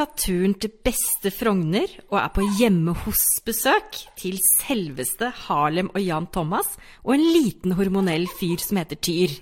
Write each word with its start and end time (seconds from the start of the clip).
Tatt 0.00 0.14
turen 0.16 0.54
til 0.56 0.70
beste 0.80 1.28
Frogner 1.28 1.90
og 2.06 2.14
er 2.16 2.30
på 2.32 2.40
hjemme 2.56 2.94
hos-besøk 3.02 3.98
til 4.16 4.38
selveste 4.62 5.28
Harlem 5.42 5.90
og 5.92 6.00
Jan 6.00 6.28
Thomas 6.32 6.70
og 7.02 7.18
en 7.18 7.24
liten 7.34 7.74
hormonell 7.76 8.24
fyr 8.38 8.62
som 8.64 8.80
heter 8.80 8.96
Tyr. 8.96 9.34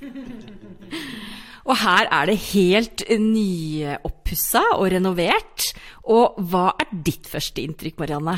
Og 1.63 1.79
her 1.79 2.11
er 2.11 2.27
det 2.27 2.35
helt 2.49 3.05
nyoppussa 3.07 4.65
og 4.81 4.89
renovert. 4.97 5.69
Og 6.11 6.43
hva 6.51 6.73
er 6.75 6.91
ditt 7.07 7.31
første 7.31 7.63
inntrykk, 7.63 8.03
Marianne? 8.03 8.35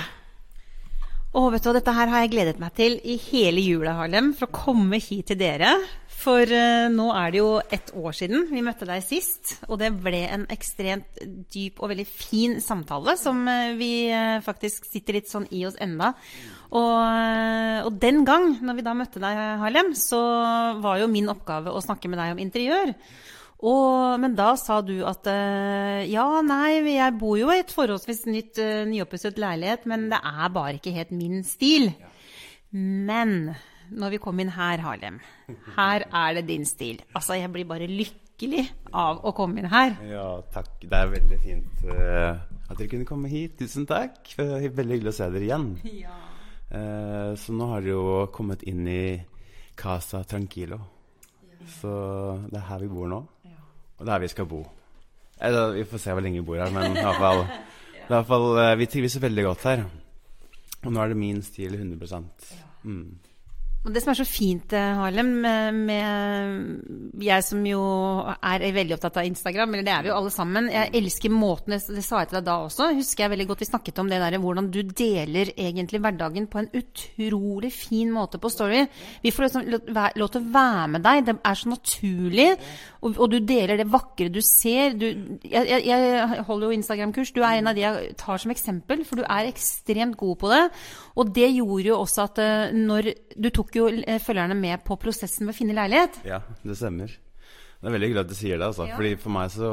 Å, 1.33 1.47
vet 1.55 1.65
du, 1.65 1.73
Dette 1.73 1.97
her 1.97 2.13
har 2.13 2.27
jeg 2.27 2.35
gledet 2.35 2.61
meg 2.61 2.77
til 2.77 3.01
i 3.01 3.17
hele 3.31 3.65
jula, 3.65 3.97
Harlem, 4.03 4.35
for 4.37 4.51
å 4.51 4.59
komme 4.67 5.01
hit 5.01 5.31
til 5.33 5.41
dere. 5.41 5.73
For 6.21 6.45
uh, 6.45 6.91
nå 6.93 7.07
er 7.17 7.33
det 7.33 7.41
jo 7.41 7.51
ett 7.73 7.91
år 7.97 8.13
siden 8.17 8.45
vi 8.51 8.61
møtte 8.65 8.89
deg 8.89 9.01
sist. 9.05 9.55
Og 9.71 9.79
det 9.81 9.93
ble 10.03 10.21
en 10.29 10.45
ekstremt 10.53 11.21
dyp 11.53 11.81
og 11.81 11.93
veldig 11.95 12.07
fin 12.09 12.59
samtale 12.61 13.17
som 13.21 13.41
uh, 13.49 13.73
vi 13.79 14.11
uh, 14.13 14.43
faktisk 14.45 14.89
sitter 14.91 15.17
litt 15.17 15.31
sånn 15.31 15.49
i 15.57 15.65
oss 15.69 15.79
enda. 15.81 16.13
Og, 16.71 17.01
og, 17.83 17.95
den 17.99 18.21
gang, 18.23 18.53
når 18.63 18.77
vi 18.79 18.83
da 18.87 18.93
møtte 18.95 19.19
deg, 19.19 19.39
Harlem, 19.59 19.89
så 19.99 20.21
var 20.79 21.01
jo 21.01 21.09
min 21.11 21.27
oppgave 21.33 21.73
å 21.75 21.81
snakke 21.83 22.07
med 22.07 22.21
deg 22.21 22.37
om 22.37 22.43
interiør. 22.45 22.93
Og, 23.67 24.21
men 24.23 24.37
da 24.39 24.53
sa 24.57 24.77
du 24.79 25.01
at 25.03 25.27
ja, 26.07 26.27
nei, 26.47 26.79
jeg 26.95 27.17
bor 27.19 27.35
jo 27.41 27.51
i 27.51 27.59
et 27.65 27.75
forholdsvis 27.75 28.23
nytt, 28.31 28.63
nyoppusset 28.87 29.43
leilighet, 29.43 29.83
men 29.91 30.07
det 30.15 30.23
er 30.31 30.55
bare 30.55 30.79
ikke 30.79 30.95
helt 30.95 31.11
min 31.11 31.43
stil. 31.45 31.91
Men 32.71 33.51
når 33.91 34.15
vi 34.15 34.21
kom 34.23 34.41
inn 34.43 34.53
her, 34.55 34.83
Harlem, 34.85 35.19
her 35.77 36.05
er 36.07 36.35
det 36.39 36.47
din 36.49 36.67
stil. 36.69 37.01
Altså, 37.15 37.37
jeg 37.39 37.51
blir 37.53 37.67
bare 37.69 37.89
lykkelig 37.91 38.65
av 38.97 39.23
å 39.27 39.33
komme 39.37 39.61
inn 39.61 39.71
her. 39.71 39.97
Ja, 40.07 40.27
takk. 40.55 40.73
Det 40.83 40.97
er 40.97 41.13
veldig 41.15 41.39
fint 41.43 41.85
uh, 41.91 42.39
at 42.71 42.77
dere 42.79 42.91
kunne 42.93 43.09
komme 43.09 43.31
hit. 43.33 43.59
Tusen 43.61 43.89
takk. 43.91 44.23
Er 44.39 44.71
veldig 44.71 44.99
hyggelig 44.99 45.15
å 45.15 45.19
se 45.19 45.29
dere 45.35 45.49
igjen. 45.49 45.69
Ja. 46.01 46.17
Uh, 46.71 47.31
så 47.41 47.55
nå 47.57 47.71
har 47.73 47.85
dere 47.85 47.97
jo 47.97 48.27
kommet 48.35 48.63
inn 48.71 48.87
i 48.89 49.03
Casa 49.79 50.23
Tranquilo. 50.29 50.81
Så 51.81 51.91
det 52.49 52.59
er 52.59 52.69
her 52.71 52.85
vi 52.85 52.93
bor 52.93 53.11
nå. 53.11 53.25
Og 54.01 54.05
det 54.05 54.09
er 54.09 54.15
her 54.15 54.25
vi 54.25 54.33
skal 54.33 54.49
bo. 54.49 54.63
Eller, 55.41 55.75
vi 55.77 55.89
får 55.89 56.03
se 56.03 56.15
hvor 56.15 56.25
lenge 56.25 56.41
vi 56.41 56.47
bor 56.47 56.61
her, 56.61 56.73
men 56.73 56.95
i 56.95 57.01
hvert 57.01 57.21
fall, 57.21 57.43
i 58.05 58.13
hvert 58.13 58.29
fall 58.29 58.47
uh, 58.59 58.77
vi 58.81 58.89
trives 58.93 59.19
veldig 59.21 59.45
godt 59.49 59.67
her. 59.69 59.85
Og 60.81 60.95
nå 60.95 61.03
er 61.03 61.13
det 61.13 61.19
min 61.21 61.43
stil 61.45 61.77
100% 61.77 62.55
mm. 62.89 63.30
Og 63.81 63.95
det 63.95 64.03
som 64.05 64.11
er 64.13 64.19
så 64.19 64.27
fint, 64.29 64.75
eh, 64.77 64.99
Harlem, 64.99 65.29
med, 65.41 65.77
med, 65.89 67.21
jeg 67.25 67.45
som 67.47 67.63
jo 67.65 67.81
er 68.29 68.65
veldig 68.77 68.93
opptatt 68.99 69.17
av 69.23 69.29
Instagram, 69.29 69.73
eller 69.73 69.87
det 69.87 69.95
er 69.95 70.03
vi 70.05 70.11
jo 70.11 70.17
alle 70.19 70.33
sammen 70.35 70.69
Jeg 70.69 70.91
elsker 71.01 71.33
måten 71.33 71.73
Det 71.73 72.05
sa 72.05 72.21
jeg 72.21 72.29
til 72.29 72.39
deg 72.39 72.45
da 72.45 72.59
også. 72.67 72.91
Husker 72.99 73.25
jeg 73.25 73.33
veldig 73.33 73.47
godt 73.49 73.65
vi 73.65 73.71
snakket 73.71 74.03
om 74.03 74.11
det 74.13 74.19
der 74.21 74.37
hvordan 74.43 74.69
du 74.69 74.83
deler 74.85 75.53
egentlig 75.57 76.03
hverdagen 76.05 76.49
på 76.53 76.61
en 76.61 76.69
utrolig 76.77 77.73
fin 77.73 78.13
måte 78.13 78.37
på 78.41 78.51
Story. 78.53 78.85
Vi 79.23 79.33
får 79.33 79.47
liksom 79.47 79.73
lov 79.73 80.29
til 80.29 80.43
å 80.43 80.53
være 80.53 80.87
med 80.97 81.05
deg. 81.07 81.25
Det 81.31 81.37
er 81.41 81.61
så 81.63 81.73
naturlig. 81.73 82.49
Og, 83.01 83.17
og 83.17 83.33
du 83.33 83.39
deler 83.41 83.81
det 83.81 83.89
vakre 83.89 84.29
du 84.29 84.43
ser. 84.45 84.93
Du, 85.01 85.09
jeg, 85.41 85.81
jeg, 85.89 86.45
holder 86.45 86.69
jo 86.69 86.77
Instagram-kurs. 86.77 87.33
Du 87.33 87.41
er 87.41 87.63
en 87.63 87.73
av 87.73 87.79
de 87.79 87.87
jeg 87.87 88.13
tar 88.21 88.45
som 88.45 88.53
eksempel, 88.53 89.07
for 89.09 89.23
du 89.23 89.25
er 89.25 89.49
ekstremt 89.49 90.21
god 90.21 90.37
på 90.45 90.53
det. 90.53 90.63
Og 91.17 91.33
det 91.33 91.49
gjorde 91.49 91.89
jo 91.89 91.99
også 92.03 92.29
at 92.29 92.45
eh, 92.45 92.77
når 92.77 93.13
du 93.41 93.49
tok 93.49 93.70
tok 93.71 93.79
jo 93.79 93.89
eh, 94.03 94.19
følgerne 94.19 94.57
med 94.59 94.83
på 94.87 94.99
prosessen 95.01 95.47
med 95.47 95.55
å 95.55 95.59
finne 95.59 95.77
leilighet. 95.77 96.21
Ja, 96.27 96.43
det 96.67 96.77
stemmer. 96.79 97.13
Det 97.81 97.89
er 97.89 97.95
veldig 97.95 98.09
hyggelig 98.11 98.25
at 98.25 98.31
du 98.31 98.37
sier 98.37 98.59
det. 98.59 98.67
Altså. 98.67 98.87
Ja. 98.91 98.97
Fordi 98.99 99.17
for 99.21 99.35
meg 99.35 99.51
så 99.55 99.71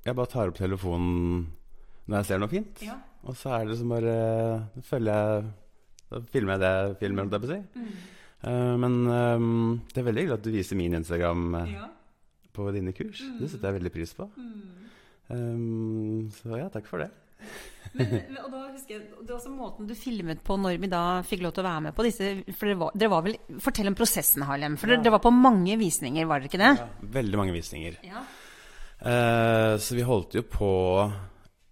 Jeg 0.00 0.16
bare 0.16 0.30
tar 0.32 0.48
opp 0.48 0.56
telefonen 0.56 1.48
når 2.08 2.16
jeg 2.16 2.28
ser 2.30 2.40
noe 2.40 2.50
fint. 2.50 2.80
Ja. 2.86 2.96
Og 3.28 3.36
så 3.36 3.52
er 3.52 3.66
det 3.68 3.76
som 3.76 3.90
bare 3.92 4.14
Da 4.72 4.84
følger 4.86 5.18
jeg 5.18 5.50
Da 6.08 6.20
filmer 6.32 6.56
jeg 6.56 6.62
det 6.62 6.70
jeg 6.70 6.94
filmer, 7.02 7.26
holdt 7.26 7.36
jeg 7.36 7.42
på 7.42 7.50
å 7.50 7.52
si. 7.52 7.60
Mm. 7.76 7.90
Uh, 8.40 8.76
men 8.80 8.94
um, 9.04 9.80
det 9.92 10.00
er 10.00 10.06
veldig 10.06 10.22
hyggelig 10.22 10.38
at 10.38 10.46
du 10.46 10.54
viser 10.54 10.78
min 10.80 10.96
Instagram 10.96 11.42
uh, 11.58 11.66
ja. 11.68 11.90
på 12.56 12.70
dine 12.72 12.94
kurs. 12.96 13.20
Mm. 13.20 13.34
Det 13.42 13.50
setter 13.52 13.68
jeg 13.68 13.76
veldig 13.76 13.92
pris 13.98 14.14
på. 14.16 14.30
Mm. 14.40 14.86
Um, 15.28 16.30
så 16.38 16.56
ja, 16.56 16.70
takk 16.72 16.88
for 16.88 17.04
det. 17.04 17.10
Men, 17.96 18.36
og 18.44 18.50
da 18.52 18.60
husker 18.70 18.94
jeg, 18.94 19.06
Det 19.18 19.32
var 19.32 19.38
også 19.38 19.50
måten 19.50 19.88
du 19.88 19.96
filmet 19.98 20.42
på 20.46 20.54
når 20.60 20.76
vi 20.82 20.90
da 20.92 21.02
fikk 21.26 21.42
lov 21.42 21.54
til 21.56 21.64
å 21.64 21.66
være 21.66 21.84
med 21.88 21.96
på 21.96 22.04
disse 22.06 22.28
for 22.54 22.70
dere 22.70 22.78
var, 22.78 22.92
dere 22.94 23.10
var 23.10 23.24
vel, 23.26 23.38
Fortell 23.64 23.90
om 23.90 23.96
prosessen, 23.98 24.44
Harlem. 24.46 24.76
For 24.80 24.92
ja. 24.92 25.00
dere 25.00 25.16
var 25.16 25.24
på 25.24 25.32
mange 25.34 25.74
visninger, 25.80 26.28
var 26.30 26.42
dere 26.42 26.52
ikke 26.52 26.62
det? 26.62 26.70
Ja, 26.78 27.10
veldig 27.18 27.40
mange 27.40 27.56
visninger. 27.56 27.98
Ja. 28.06 28.22
Uh, 29.00 29.74
så 29.80 29.96
vi 29.96 30.04
holdt 30.04 30.36
jo 30.36 30.44
på 30.44 30.70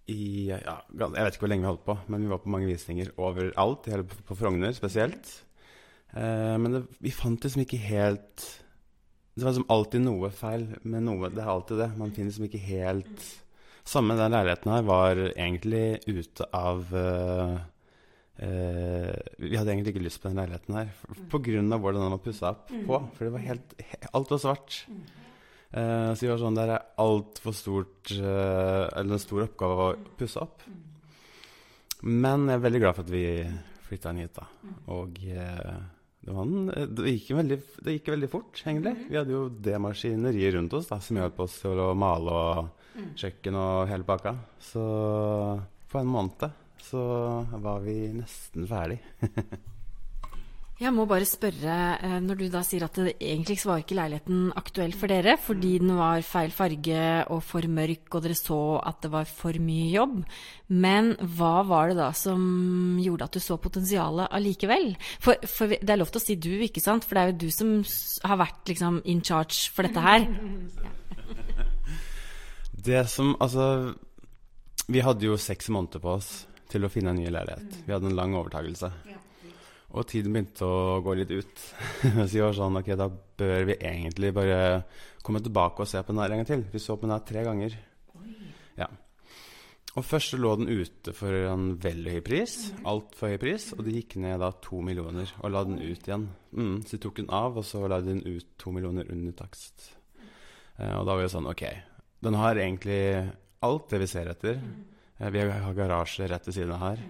i 0.09 0.49
ja, 0.49 0.79
Jeg 0.89 1.11
vet 1.13 1.35
ikke 1.35 1.43
hvor 1.43 1.51
lenge 1.51 1.61
vi 1.67 1.69
holdt 1.69 1.85
på, 1.85 1.95
men 2.09 2.23
vi 2.25 2.31
var 2.31 2.41
på 2.41 2.51
mange 2.51 2.69
visninger 2.69 3.11
overalt. 3.21 3.89
På 4.25 4.37
Frogner 4.37 4.73
spesielt. 4.75 5.35
Uh, 6.15 6.57
men 6.57 6.73
det, 6.73 6.87
vi 7.05 7.13
fant 7.13 7.43
liksom 7.45 7.61
ikke 7.61 7.77
helt 7.83 8.47
Det 9.37 9.43
var 9.43 9.53
liksom 9.53 9.69
alltid 9.69 10.01
noe 10.01 10.31
feil 10.33 10.65
med 10.81 11.05
noe. 11.05 11.29
Det 11.29 11.43
er 11.45 11.53
alltid 11.53 11.83
det. 11.85 11.91
Man 12.01 12.15
finner 12.15 12.33
liksom 12.33 12.49
ikke 12.49 12.65
helt 12.65 13.29
samme 13.89 14.17
den 14.19 14.33
leiligheten 14.35 14.73
her 14.73 14.87
var 14.87 15.19
egentlig 15.31 15.99
ute 16.07 16.47
av 16.55 16.89
uh, 16.93 17.55
uh, 18.43 19.13
Vi 19.41 19.55
hadde 19.57 19.73
egentlig 19.73 19.95
ikke 19.95 20.05
lyst 20.05 20.21
på 20.21 20.29
den 20.29 20.41
leiligheten 20.41 20.77
her 20.77 20.91
pga. 21.31 21.77
hvordan 21.77 22.03
den 22.03 22.15
var 22.15 22.21
pussa 22.23 22.53
opp 22.53 22.69
mm. 22.69 22.83
på. 22.87 23.01
For 23.15 23.25
det 23.25 23.33
var 23.35 23.47
helt, 23.47 23.73
alt 24.13 24.35
var 24.35 24.43
svart. 24.43 24.83
Uh, 25.69 26.11
så 26.13 26.25
vi 26.25 26.31
var 26.31 26.41
sånn 26.41 26.57
Det 26.57 26.63
er 26.65 26.85
altfor 26.97 27.53
stort 27.53 28.09
Eller 28.17 29.11
en 29.13 29.21
stor 29.21 29.43
oppgave 29.45 29.89
å 29.89 30.15
pusse 30.17 30.41
opp. 30.41 30.65
Men 32.01 32.47
jeg 32.47 32.57
er 32.57 32.65
veldig 32.65 32.81
glad 32.85 32.97
for 32.97 33.05
at 33.05 33.13
vi 33.13 33.25
flytta 33.89 34.13
inn 34.13 34.21
hit, 34.23 34.37
da. 34.37 34.45
Og 34.93 35.17
det, 35.19 35.45
en, 36.29 36.69
det, 36.69 37.13
gikk 37.15 37.31
veldig, 37.35 37.57
det, 37.81 37.95
gikk 37.97 38.11
veldig, 38.13 38.29
fort, 38.31 38.61
egentlig. 38.61 38.93
Vi 39.09 39.17
hadde 39.17 39.33
jo 39.33 39.47
det 39.49 39.79
maskineriet 39.81 40.55
rundt 40.55 40.75
oss 40.77 40.87
da, 40.91 40.99
som 41.03 41.19
hjalp 41.19 41.41
oss 41.43 41.57
til 41.63 41.81
å 41.81 41.89
male 41.97 42.37
og 42.39 42.78
kjøkken 43.19 43.57
og 43.59 43.89
hele 43.91 44.07
pakka. 44.07 44.35
Så 44.61 44.85
på 45.89 46.01
en 46.01 46.13
måned 46.13 46.49
så 46.89 47.01
var 47.61 47.83
vi 47.83 47.97
nesten 48.15 48.69
ferdig. 48.69 49.01
Jeg 50.79 50.93
må 50.95 51.03
bare 51.03 51.25
spørre, 51.27 51.73
eh, 51.99 52.19
når 52.23 52.37
du 52.39 52.45
da 52.47 52.61
sier 52.63 52.85
at 52.85 52.95
det 52.95 53.17
egentlig 53.19 53.57
var 53.67 53.81
ikke 53.81 53.97
leiligheten 53.97 54.45
aktuell 54.55 54.93
for 54.95 55.11
dere 55.11 55.33
fordi 55.35 55.73
den 55.81 55.91
var 55.97 56.23
feil 56.23 56.53
farge 56.55 57.01
og 57.35 57.41
for 57.43 57.67
mørk, 57.67 58.07
og 58.15 58.23
dere 58.23 58.37
så 58.39 58.59
at 58.79 59.01
det 59.03 59.11
var 59.11 59.27
for 59.27 59.59
mye 59.59 59.89
jobb, 59.91 60.21
men 60.71 61.11
hva 61.35 61.65
var 61.67 61.91
det 61.91 61.99
da 61.99 62.07
som 62.15 62.95
gjorde 63.03 63.27
at 63.27 63.35
du 63.35 63.43
så 63.43 63.59
potensialet 63.59 64.31
allikevel? 64.39 64.93
For, 65.19 65.35
for, 65.51 65.75
det 65.75 65.91
er 65.91 65.99
lov 65.99 66.13
til 66.13 66.21
å 66.21 66.27
si 66.29 66.39
du, 66.39 66.53
ikke 66.63 66.85
sant? 66.85 67.03
For 67.03 67.19
det 67.19 67.25
er 67.25 67.33
jo 67.33 67.41
du 67.43 67.49
som 67.51 67.75
har 68.31 68.39
vært 68.39 68.71
liksom 68.71 69.03
in 69.03 69.19
charge 69.19 69.67
for 69.75 69.83
dette 69.83 70.07
her. 70.07 70.29
Det 72.85 73.01
som 73.11 73.35
Altså, 73.39 73.93
vi 74.87 75.01
hadde 75.03 75.25
jo 75.27 75.37
seks 75.37 75.69
måneder 75.73 76.01
på 76.03 76.15
oss 76.15 76.29
til 76.69 76.85
å 76.85 76.91
finne 76.91 77.11
en 77.11 77.19
ny 77.19 77.27
leilighet. 77.33 77.81
Vi 77.85 77.93
hadde 77.93 78.09
en 78.11 78.17
lang 78.17 78.35
overtakelse. 78.37 78.91
Og 79.89 80.05
tiden 80.05 80.35
begynte 80.35 80.67
å 80.69 80.99
gå 81.01 81.15
litt 81.17 81.31
ut. 81.33 81.61
Så 82.29 82.29
vi 82.29 82.43
var 82.43 82.55
sånn 82.55 82.77
Ok, 82.77 82.91
da 82.97 83.09
bør 83.09 83.67
vi 83.71 83.77
egentlig 83.81 84.31
bare 84.37 84.59
komme 85.25 85.41
tilbake 85.43 85.83
og 85.83 85.89
se 85.89 86.01
på 86.03 86.13
den 86.13 86.21
her 86.21 86.33
en 86.33 86.41
gang 86.41 86.49
til. 86.49 86.65
Vi 86.71 86.81
så 86.81 86.95
på 86.95 87.07
den 87.07 87.15
her 87.15 87.25
tre 87.25 87.43
ganger. 87.45 87.75
Ja. 88.77 88.87
Og 89.97 90.05
først 90.05 90.37
lå 90.37 90.53
den 90.61 90.69
ute 90.69 91.13
for 91.17 91.33
en 91.49 91.73
veldig 91.81 92.15
høy 92.15 92.21
pris. 92.25 92.57
Altfor 92.87 93.33
høy 93.33 93.39
pris. 93.41 93.71
Og 93.75 93.83
de 93.87 93.97
gikk 93.97 94.19
ned 94.21 94.39
da 94.43 94.51
to 94.63 94.79
millioner 94.85 95.33
og 95.41 95.53
la 95.55 95.65
den 95.67 95.81
ut 95.81 96.05
igjen. 96.05 96.29
Mm, 96.53 96.75
så 96.85 96.95
de 96.95 97.03
tok 97.03 97.19
den 97.19 97.33
av, 97.33 97.57
og 97.57 97.65
så 97.65 97.81
la 97.89 97.99
de 98.03 98.13
den 98.13 98.23
ut 98.29 98.53
to 98.61 98.73
millioner 98.75 99.09
under 99.09 99.35
takst. 99.41 99.89
Eh, 100.77 100.93
og 100.93 101.03
da 101.09 101.15
var 101.15 101.23
vi 101.25 101.31
sånn 101.33 101.49
Ok, 101.49 101.65
den 102.25 102.37
har 102.39 102.59
egentlig 102.59 103.01
alt 103.65 103.89
det 103.91 104.01
vi 104.03 104.09
ser 104.11 104.29
etter. 104.31 104.59
Mm. 104.59 105.31
Vi 105.33 105.45
har 105.49 105.75
garasje 105.75 106.27
rett 106.31 106.47
ved 106.47 106.55
siden 106.55 106.75
av 106.75 106.83
her. 106.83 107.01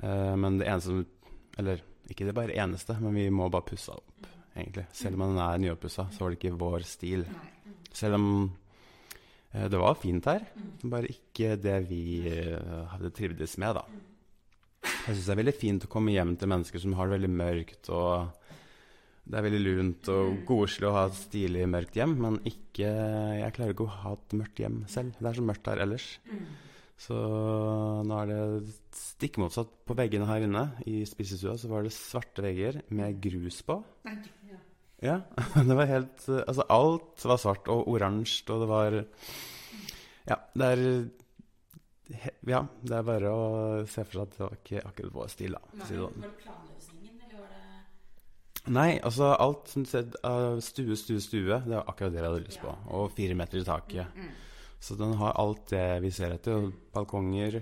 Mm. 0.00 0.40
Men 0.40 0.58
det 0.60 0.68
eneste 0.70 0.92
som 0.92 1.06
Eller 1.58 1.82
ikke 2.08 2.24
det 2.24 2.34
bare 2.34 2.56
eneste, 2.56 2.94
men 3.02 3.14
vi 3.14 3.26
må 3.30 3.48
bare 3.52 3.66
pusse 3.66 3.92
opp, 3.92 4.26
egentlig. 4.54 4.86
Selv 4.96 5.18
om 5.18 5.28
den 5.28 5.42
er 5.42 5.58
nyoppussa, 5.60 6.06
så 6.10 6.22
var 6.22 6.30
det 6.30 6.38
ikke 6.38 6.58
vår 6.58 6.86
stil. 6.88 7.24
Selv 7.92 8.16
om 8.16 8.26
eh, 9.52 9.66
det 9.70 9.78
var 9.78 9.98
fint 10.00 10.26
her, 10.30 10.46
bare 10.82 11.10
ikke 11.10 11.58
det 11.60 11.76
vi 11.90 12.22
hadde 12.94 13.12
trivdes 13.14 13.58
med, 13.60 13.78
da. 13.78 13.84
Jeg 14.80 15.16
syns 15.16 15.26
det 15.26 15.34
er 15.34 15.40
veldig 15.42 15.56
fint 15.58 15.84
å 15.84 15.90
komme 15.92 16.14
hjem 16.14 16.34
til 16.40 16.50
mennesker 16.50 16.82
som 16.82 16.96
har 16.96 17.08
det 17.08 17.18
veldig 17.18 17.32
mørkt 17.34 17.90
og 17.92 18.39
det 19.24 19.38
er 19.38 19.44
veldig 19.46 19.60
lunt 19.62 20.10
og 20.10 20.40
koselig 20.48 20.88
å 20.88 20.94
ha 20.96 21.04
et 21.08 21.18
stilig, 21.18 21.66
mørkt 21.70 21.98
hjem, 21.98 22.16
men 22.22 22.40
ikke 22.48 22.88
Jeg 23.40 23.54
klarer 23.56 23.74
ikke 23.74 23.86
å 23.86 23.98
ha 24.02 24.14
et 24.16 24.34
mørkt 24.40 24.62
hjem 24.62 24.82
selv. 24.90 25.14
Det 25.18 25.30
er 25.30 25.38
så 25.38 25.44
mørkt 25.46 25.70
her 25.70 25.82
ellers. 25.84 26.08
Så 27.00 27.16
nå 28.04 28.16
er 28.20 28.28
det 28.28 28.72
stikk 28.96 29.38
motsatt. 29.40 29.70
På 29.88 29.96
veggene 29.96 30.28
her 30.28 30.44
inne 30.44 30.66
i 30.90 31.00
spisestua 31.08 31.56
så 31.60 31.70
var 31.70 31.86
det 31.86 31.94
svarte 31.96 32.44
vegger 32.44 32.82
med 32.92 33.20
grus 33.22 33.62
på. 33.66 33.78
Ja, 35.00 35.22
det 35.68 35.76
var 35.78 35.88
helt 35.88 36.26
Altså, 36.28 36.66
alt 36.68 37.24
var 37.24 37.40
svart 37.40 37.70
og 37.72 37.88
oransje, 37.88 38.44
og 38.52 38.64
det 38.64 38.68
var 38.68 38.98
Ja, 40.28 40.36
det 40.52 40.74
er 40.74 40.84
ja, 42.42 42.64
det 42.82 42.96
er 42.96 43.06
bare 43.06 43.30
å 43.30 43.42
se 43.86 44.02
for 44.02 44.16
seg 44.16 44.24
at 44.24 44.32
det 44.34 44.42
var 44.42 44.54
ikke 44.56 44.80
akkurat 44.88 45.12
vår 45.14 45.28
stil, 45.30 45.54
da. 45.54 45.60
for 45.70 45.86
si 45.86 45.94
det 45.94 46.02
sånn. 46.02 46.24
det 46.24 46.30
planløsningen, 46.40 47.20
eller 47.26 47.36
var 47.38 47.52
det 47.54 48.59
Nei, 48.70 49.00
altså 49.02 49.32
alt 49.34 49.70
som 49.72 49.84
sett 49.88 50.14
av 50.26 50.60
stue, 50.62 50.94
stue, 50.98 51.18
stue, 51.22 51.58
det 51.64 51.74
er 51.74 51.88
akkurat 51.90 52.12
det 52.14 52.20
jeg 52.20 52.28
hadde 52.28 52.44
lyst 52.44 52.62
på. 52.62 52.74
Og 52.94 53.10
fire 53.16 53.36
meter 53.38 53.60
i 53.60 53.66
taket. 53.66 54.20
Så 54.80 54.96
den 54.96 55.16
har 55.20 55.36
alt 55.40 55.66
det 55.72 55.86
vi 56.04 56.12
ser 56.14 56.36
etter. 56.36 56.56
Og 56.56 56.92
balkonger. 56.94 57.60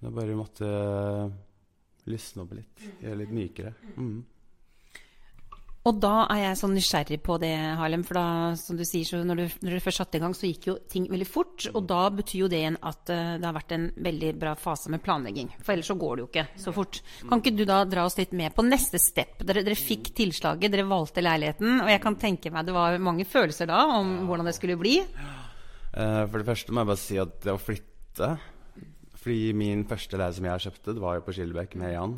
Det 0.00 0.12
bare 0.16 0.36
måtte 0.38 0.68
lysne 2.08 2.44
opp 2.44 2.54
litt. 2.56 2.86
Gjøre 3.02 3.18
litt 3.24 3.34
mykere. 3.36 3.74
Mm. 3.96 4.20
Og 5.88 5.96
da 5.96 6.26
er 6.28 6.42
jeg 6.42 6.60
sånn 6.60 6.74
nysgjerrig 6.76 7.18
på 7.24 7.36
det, 7.40 7.54
Harlem. 7.80 8.02
For 8.06 8.20
da, 8.20 8.54
som 8.60 8.76
du 8.76 8.84
sier, 8.84 9.06
så 9.08 9.22
når 9.24 9.42
du, 9.42 9.44
når 9.64 9.76
du 9.76 9.84
først 9.84 10.02
satte 10.02 10.20
i 10.20 10.22
gang, 10.22 10.36
så 10.36 10.48
gikk 10.48 10.70
jo 10.70 10.76
ting 10.92 11.08
veldig 11.10 11.28
fort. 11.28 11.49
Og 11.72 11.84
da 11.88 12.00
betyr 12.14 12.44
jo 12.44 12.48
det 12.50 12.60
igjen 12.62 12.78
at 12.86 13.10
eh, 13.12 13.34
det 13.40 13.46
har 13.46 13.56
vært 13.56 13.74
en 13.76 13.86
veldig 14.06 14.30
bra 14.40 14.54
fase 14.58 14.92
med 14.92 15.02
planlegging. 15.04 15.50
For 15.60 15.74
ellers 15.74 15.90
så 15.92 15.96
går 16.00 16.16
det 16.16 16.24
jo 16.24 16.28
ikke 16.30 16.46
så 16.64 16.74
fort. 16.76 17.00
Kan 17.28 17.42
ikke 17.42 17.54
du 17.58 17.64
da 17.68 17.82
dra 17.88 18.06
oss 18.08 18.18
litt 18.18 18.32
med 18.36 18.54
på 18.56 18.64
neste 18.66 19.00
step? 19.02 19.42
Dere, 19.46 19.64
dere 19.66 19.78
fikk 19.78 20.12
tilslaget, 20.18 20.72
dere 20.72 20.88
valgte 20.88 21.24
leiligheten. 21.24 21.82
Og 21.84 21.92
jeg 21.92 22.02
kan 22.04 22.18
tenke 22.20 22.52
meg 22.54 22.68
det 22.68 22.76
var 22.76 22.98
mange 23.02 23.28
følelser 23.28 23.70
da 23.70 23.82
om 23.98 24.14
hvordan 24.30 24.48
det 24.48 24.56
skulle 24.56 24.78
bli. 24.80 24.98
Eh, 25.04 26.24
for 26.26 26.38
det 26.40 26.48
første 26.48 26.72
må 26.72 26.84
jeg 26.84 26.92
bare 26.92 27.04
si 27.04 27.20
at 27.20 27.40
det 27.42 27.54
å 27.54 27.60
flytte 27.60 28.34
Fordi 29.20 29.50
min 29.56 29.82
første 29.88 30.16
leilighet 30.16 30.38
som 30.38 30.46
jeg 30.48 30.64
kjøpte, 30.64 30.94
det 30.96 31.02
var 31.02 31.18
jo 31.18 31.26
på 31.26 31.34
Skillebekk 31.36 31.76
med 31.80 31.92
Jan. 31.92 32.14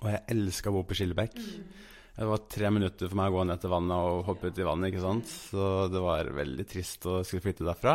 Og 0.00 0.08
jeg 0.10 0.24
elska 0.34 0.72
å 0.72 0.74
bo 0.74 0.82
på 0.88 0.96
Skillebekk. 0.98 1.38
Det 2.20 2.26
var 2.28 2.42
tre 2.52 2.68
minutter 2.68 3.08
for 3.08 3.16
meg 3.16 3.30
å 3.30 3.38
gå 3.38 3.42
ned 3.48 3.60
til 3.62 3.70
vannet 3.72 4.06
og 4.10 4.26
hoppe 4.26 4.50
ut 4.50 4.58
i 4.60 4.64
vannet. 4.66 4.90
ikke 4.90 5.00
sant? 5.00 5.30
Så 5.48 5.68
det 5.88 6.00
var 6.04 6.28
veldig 6.36 6.66
trist 6.68 7.06
å 7.08 7.22
skulle 7.24 7.46
flytte 7.46 7.64
derfra. 7.64 7.94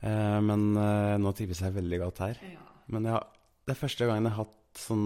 Eh, 0.00 0.38
men 0.40 0.62
eh, 0.80 1.16
nå 1.20 1.32
trives 1.36 1.60
jeg 1.60 1.74
veldig 1.74 1.98
godt 2.06 2.22
her. 2.24 2.40
Men 2.94 3.10
jeg, 3.10 3.18
det 3.68 3.74
er 3.74 3.80
første 3.82 4.08
gangen 4.08 4.30
jeg 4.30 4.32
har 4.32 4.46
hatt 4.46 4.80
sånn, 4.80 5.04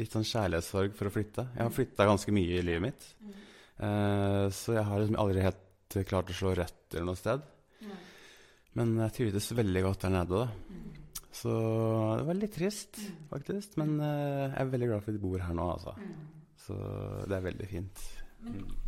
litt 0.00 0.16
sånn 0.16 0.24
kjærlighetssorg 0.24 0.96
for 0.96 1.10
å 1.10 1.12
flytte. 1.12 1.44
Jeg 1.58 1.60
har 1.60 1.74
flytta 1.76 2.06
ganske 2.08 2.34
mye 2.38 2.56
i 2.56 2.64
livet 2.64 2.84
mitt. 2.86 3.04
Eh, 3.84 4.46
så 4.56 4.78
jeg 4.78 4.86
har 4.88 5.02
liksom 5.02 5.20
aldri 5.20 5.44
helt 5.44 5.98
klart 6.08 6.32
å 6.32 6.38
slå 6.40 6.54
røtter 6.56 7.04
noe 7.04 7.20
sted. 7.20 7.44
Men 8.80 8.96
jeg 9.04 9.16
trivdes 9.18 9.50
veldig 9.60 9.84
godt 9.90 10.08
der 10.08 10.16
nede, 10.16 10.40
da. 10.46 10.80
Så 11.36 11.52
det 12.16 12.24
var 12.30 12.40
litt 12.40 12.56
trist, 12.56 12.96
faktisk. 13.28 13.76
Men 13.82 13.98
eh, 14.00 14.46
jeg 14.46 14.58
er 14.64 14.72
veldig 14.72 14.90
glad 14.94 15.04
for 15.04 15.12
at 15.12 15.20
vi 15.20 15.24
bor 15.28 15.44
her 15.44 15.60
nå, 15.60 15.68
altså. 15.76 15.96
Så 16.66 16.76
det 17.26 17.36
er 17.36 17.44
veldig 17.46 17.68
fint. 17.70 18.06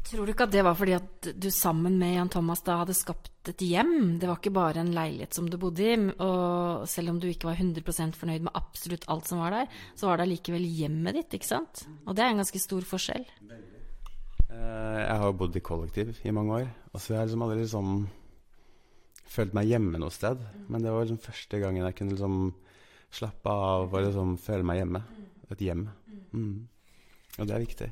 Tror 0.09 0.25
du 0.25 0.33
ikke 0.33 0.47
at 0.47 0.53
det 0.55 0.63
var 0.65 0.77
fordi 0.79 0.95
at 0.97 1.29
du 1.37 1.49
sammen 1.53 1.97
med 2.01 2.15
Jan 2.15 2.31
Thomas 2.33 2.63
da 2.65 2.79
hadde 2.83 2.95
skapt 2.97 3.51
et 3.51 3.65
hjem? 3.65 4.19
Det 4.21 4.29
var 4.29 4.39
ikke 4.39 4.55
bare 4.55 4.83
en 4.83 4.93
leilighet 4.95 5.37
som 5.37 5.49
du 5.51 5.59
bodde 5.61 5.85
i, 5.85 5.97
og 6.25 6.87
selv 6.89 7.13
om 7.13 7.19
du 7.21 7.27
ikke 7.29 7.51
var 7.51 7.59
100% 7.61 8.17
fornøyd 8.19 8.47
med 8.47 8.57
absolutt 8.59 9.09
alt 9.13 9.29
som 9.29 9.43
var 9.43 9.57
der, 9.57 9.81
så 9.99 10.09
var 10.09 10.19
det 10.19 10.29
allikevel 10.29 10.65
hjemmet 10.65 11.19
ditt, 11.19 11.39
ikke 11.41 11.51
sant? 11.51 11.85
Og 12.07 12.17
det 12.17 12.25
er 12.25 12.33
en 12.33 12.41
ganske 12.43 12.63
stor 12.63 12.87
forskjell. 12.89 13.27
Eh, 14.49 15.01
jeg 15.03 15.19
har 15.21 15.27
jo 15.27 15.37
bodd 15.43 15.59
i 15.59 15.65
kollektiv 15.65 16.15
i 16.25 16.35
mange 16.35 16.63
år, 16.63 16.71
og 16.93 17.03
så 17.03 17.15
har 17.15 17.23
jeg 17.23 17.33
liksom 17.33 17.45
aldri 17.49 17.61
liksom 17.65 17.93
følt 19.29 19.55
meg 19.57 19.69
hjemme 19.69 20.01
noe 20.01 20.15
sted. 20.15 20.41
Men 20.73 20.85
det 20.85 20.95
var 20.95 21.05
liksom 21.05 21.21
første 21.25 21.61
gangen 21.61 21.85
jeg 21.85 21.99
kunne 21.99 22.17
liksom 22.17 22.41
slappe 23.19 23.53
av 23.53 23.93
og 23.93 24.03
liksom 24.05 24.37
føle 24.41 24.67
meg 24.67 24.83
hjemme. 24.83 25.05
Et 25.53 25.65
hjem. 25.65 25.89
Mm. 26.33 26.69
Og 27.39 27.47
det 27.47 27.55
er 27.55 27.63
viktig. 27.63 27.89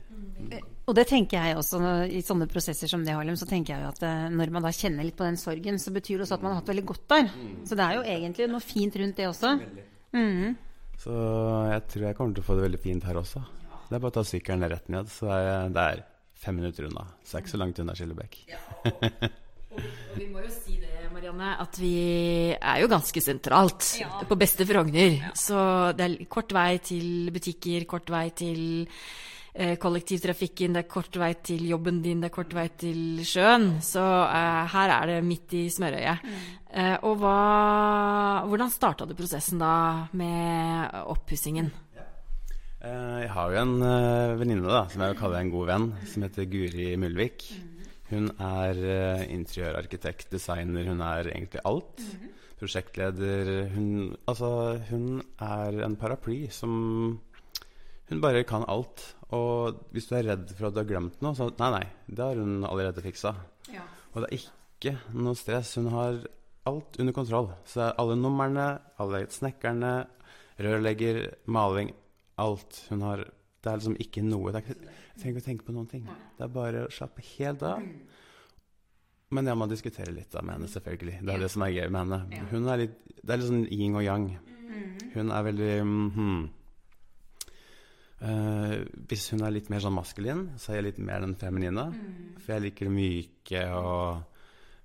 Og 0.87 0.95
det 0.99 1.05
tenker 1.07 1.39
jeg 1.39 1.59
også 1.59 1.79
i 2.11 2.23
sånne 2.27 2.49
prosesser 2.51 2.91
som 2.91 3.05
det, 3.07 3.15
Harlem, 3.15 3.37
så 3.39 3.47
tenker 3.49 3.77
jeg 3.77 3.85
jo 3.85 3.91
at 3.93 4.03
eh, 4.07 4.27
når 4.35 4.53
man 4.55 4.67
da 4.67 4.73
kjenner 4.75 5.07
litt 5.07 5.17
på 5.19 5.27
den 5.27 5.39
sorgen, 5.39 5.79
så 5.83 5.93
betyr 5.95 6.19
det 6.19 6.27
også 6.27 6.39
at 6.39 6.47
man 6.47 6.55
har 6.55 6.61
hatt 6.63 6.73
veldig 6.73 6.87
godt 6.87 7.05
der. 7.13 7.31
Så 7.67 7.79
det 7.79 7.87
er 7.87 7.99
jo 7.99 8.07
egentlig 8.17 8.49
noe 8.51 8.65
fint 8.65 8.99
rundt 8.99 9.21
det 9.21 9.29
også. 9.31 9.53
Mm. 10.17 10.57
Så 11.03 11.15
jeg 11.71 11.87
tror 11.93 12.09
jeg 12.09 12.19
kommer 12.19 12.37
til 12.37 12.43
å 12.43 12.49
få 12.49 12.59
det 12.59 12.67
veldig 12.67 12.83
fint 12.83 13.07
her 13.07 13.21
også. 13.23 13.43
Det 13.87 13.95
er 13.95 14.03
bare 14.03 14.15
å 14.15 14.17
ta 14.17 14.25
sykkelen 14.27 14.71
rett 14.73 14.89
ned, 14.91 15.11
så 15.15 15.31
er 15.31 15.43
jeg, 15.45 15.75
det 15.77 15.85
er 15.93 16.03
fem 16.47 16.59
minutter 16.59 16.89
unna. 16.89 17.05
Så 17.23 17.37
det 17.37 17.39
er 17.39 17.45
ikke 17.45 17.55
så 17.55 17.61
langt 17.63 17.83
unna 17.83 17.95
Skillebekk. 17.99 18.41
Og 19.77 20.17
vi 20.17 20.27
må 20.33 20.43
jo 20.43 20.51
si 20.51 20.79
det, 20.81 21.07
Marianne, 21.13 21.53
at 21.63 21.79
vi 21.79 21.95
er 22.57 22.81
jo 22.83 22.91
ganske 22.91 23.23
sentralt 23.23 23.93
på 24.27 24.39
beste 24.41 24.67
Frogner. 24.67 25.21
Så 25.39 25.59
det 25.99 26.09
er 26.09 26.19
kort 26.33 26.55
vei 26.57 26.71
til 26.83 27.31
butikker, 27.35 27.87
kort 27.91 28.11
vei 28.11 28.27
til 28.35 28.63
eh, 28.87 29.36
kollektivtrafikken, 29.81 30.75
det 30.77 30.83
er 30.83 30.91
kort 30.91 31.17
vei 31.17 31.31
til 31.41 31.63
jobben 31.71 32.03
din, 32.05 32.21
det 32.21 32.29
er 32.29 32.35
kort 32.35 32.53
vei 32.53 32.67
til 32.77 33.23
sjøen. 33.25 33.79
Så 33.81 34.03
uh, 34.05 34.67
her 34.75 34.93
er 34.99 35.13
det 35.15 35.21
midt 35.25 35.55
i 35.57 35.63
smørøyet. 35.73 36.29
Eh, 36.77 36.97
og 37.09 37.23
hva, 37.23 37.37
hvordan 38.45 38.69
starta 38.69 39.07
du 39.09 39.15
prosessen 39.17 39.63
da 39.63 40.09
med 40.13 40.93
oppussingen? 41.09 41.71
Eh, 42.85 43.23
Jeg 43.23 43.31
har 43.33 43.55
jo 43.55 43.63
en 43.63 43.79
uh, 43.81 44.37
venninne 44.37 44.69
da, 44.69 44.83
som 44.93 45.01
jeg 45.01 45.15
vil 45.15 45.21
kalle 45.23 45.41
en 45.41 45.53
god 45.55 45.71
venn, 45.71 45.87
som 46.05 46.27
heter 46.27 46.51
Guri 46.53 46.91
Mulvik. 47.01 47.47
Hun 48.11 48.29
er 48.37 48.77
eh, 48.77 49.25
interiørarkitekt, 49.35 50.29
designer, 50.31 50.85
hun 50.87 51.01
er 51.01 51.33
egentlig 51.33 51.65
alt. 51.65 52.05
Prosjektleder. 52.61 53.71
Hun, 53.73 54.13
altså, 54.29 54.77
hun 54.91 55.23
er 55.43 55.81
en 55.85 55.97
paraply 55.97 56.47
som 56.53 57.21
Hun 58.07 58.21
bare 58.23 58.45
kan 58.47 58.63
alt. 58.69 59.16
Og 59.35 59.81
hvis 59.95 60.07
du 60.07 60.15
er 60.15 60.29
redd 60.29 60.53
for 60.55 60.69
at 60.69 60.77
du 60.77 60.81
har 60.83 60.89
glemt 60.89 61.23
noe, 61.25 61.35
så 61.35 61.49
Nei, 61.59 61.71
nei, 61.75 61.87
det 62.07 62.23
har 62.23 62.39
hun 62.39 62.61
allerede 62.69 63.03
fiksa. 63.03 63.35
Og 64.15 64.23
det 64.23 64.29
er 64.29 64.37
ikke 64.39 64.93
noe 65.19 65.39
stress. 65.39 65.75
Hun 65.81 65.91
har 65.93 66.21
alt 66.67 67.01
under 67.03 67.17
kontroll. 67.17 67.51
Så 67.67 67.91
alle 67.91 68.17
numrene, 68.19 68.69
alle 69.03 69.25
snekkerne, 69.33 69.95
rørlegger, 70.63 71.23
maling 71.47 71.93
Alt. 72.37 72.85
Hun 72.91 73.01
har 73.01 73.25
Det 73.65 73.73
er 73.73 73.79
liksom 73.81 73.97
ikke 73.99 74.23
noe 74.23 74.53
det 74.53 74.61
er 74.61 74.67
Jeg 74.69 75.21
trenger 75.21 75.31
ikke 75.33 75.43
å 75.43 75.47
tenke 75.47 75.67
på 75.67 75.75
noen 75.75 75.89
ting. 75.91 76.05
Det 76.37 76.45
er 76.45 76.53
bare 76.53 76.85
å 76.87 76.93
slappe 76.93 77.25
helt 77.35 77.65
av. 77.67 77.83
Men 79.35 79.49
jeg 79.51 79.59
må 79.59 79.67
diskutere 79.67 80.13
litt 80.15 80.31
da 80.31 80.43
med 80.45 80.55
henne, 80.55 80.69
selvfølgelig. 80.71 81.17
Det 81.27 81.33
er 81.35 81.41
det 81.43 81.49
som 81.51 81.65
er 81.67 81.73
gøy 81.75 81.89
med 81.89 82.05
henne. 82.05 82.45
Hun 82.53 82.69
er 82.71 82.83
litt, 82.85 83.01
det 83.23 83.33
er 83.33 83.41
litt 83.41 83.49
sånn 83.49 83.65
yin 83.75 83.97
og 83.99 84.05
yang. 84.05 84.29
Hun 85.17 85.33
er 85.33 85.49
veldig 85.49 85.73
mhm. 85.83 86.37
Eh, 88.17 88.79
hvis 89.11 89.27
hun 89.35 89.45
er 89.45 89.53
litt 89.53 89.69
mer 89.73 89.83
sånn 89.85 89.97
maskulin, 89.97 90.47
så 90.57 90.73
er 90.73 90.81
jeg 90.81 90.89
litt 90.89 91.03
mer 91.05 91.25
den 91.25 91.37
feminine. 91.39 91.85
For 92.41 92.57
jeg 92.57 92.67
liker 92.67 92.89
det 92.89 92.95
myke 92.97 93.63
og 93.77 94.37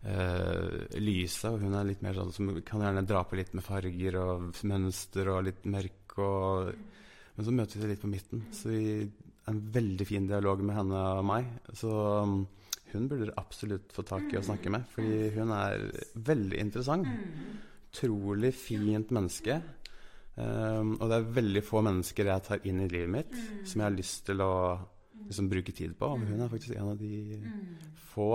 uh, 0.02 0.98
lyset, 1.00 1.48
og 1.52 1.62
hun 1.64 1.78
er 1.78 1.88
litt 1.88 2.04
mer 2.04 2.18
sånn 2.18 2.34
som 2.36 2.52
kan 2.68 2.84
gjerne 2.84 3.06
dra 3.08 3.24
på 3.28 3.38
litt 3.40 3.54
med 3.56 3.66
farger 3.66 4.18
og 4.20 4.64
mønster 4.68 5.32
og 5.32 5.46
litt 5.48 5.68
mørk 5.70 6.18
og 6.22 6.74
Men 7.32 7.46
så 7.48 7.52
møtes 7.56 7.80
vi 7.80 7.88
litt 7.88 8.02
på 8.02 8.10
midten, 8.12 8.42
så 8.52 8.68
vi 8.68 8.80
har 9.00 9.54
en 9.54 9.62
veldig 9.74 10.06
fin 10.06 10.26
dialog 10.28 10.60
med 10.68 10.76
henne 10.76 11.04
og 11.16 11.24
meg. 11.26 11.46
Så 11.80 11.90
um, 11.90 12.42
hun 12.92 13.06
burde 13.08 13.24
dere 13.24 13.38
absolutt 13.40 13.94
få 13.96 14.04
tak 14.04 14.28
i 14.34 14.38
og 14.38 14.44
snakke 14.50 14.74
med, 14.74 14.84
fordi 14.92 15.30
hun 15.38 15.54
er 15.56 15.86
veldig 16.28 16.60
interessant. 16.60 17.08
Utrolig 17.88 18.52
fint 18.60 19.16
menneske. 19.16 19.62
Um, 20.36 20.96
og 20.96 21.10
det 21.12 21.18
er 21.18 21.32
veldig 21.36 21.62
få 21.68 21.82
mennesker 21.84 22.30
jeg 22.32 22.44
tar 22.46 22.68
inn 22.70 22.80
i 22.86 22.90
livet 22.90 23.12
mitt 23.12 23.40
som 23.68 23.82
jeg 23.82 23.90
har 23.90 23.98
lyst 23.98 24.22
til 24.30 24.44
å 24.44 24.54
liksom, 25.28 25.50
bruke 25.52 25.76
tid 25.76 25.96
på. 26.00 26.12
Og 26.16 26.28
hun 26.30 26.40
er 26.40 26.52
faktisk 26.52 26.78
en 26.78 26.94
av 26.94 27.02
de 27.02 27.42
få 28.12 28.32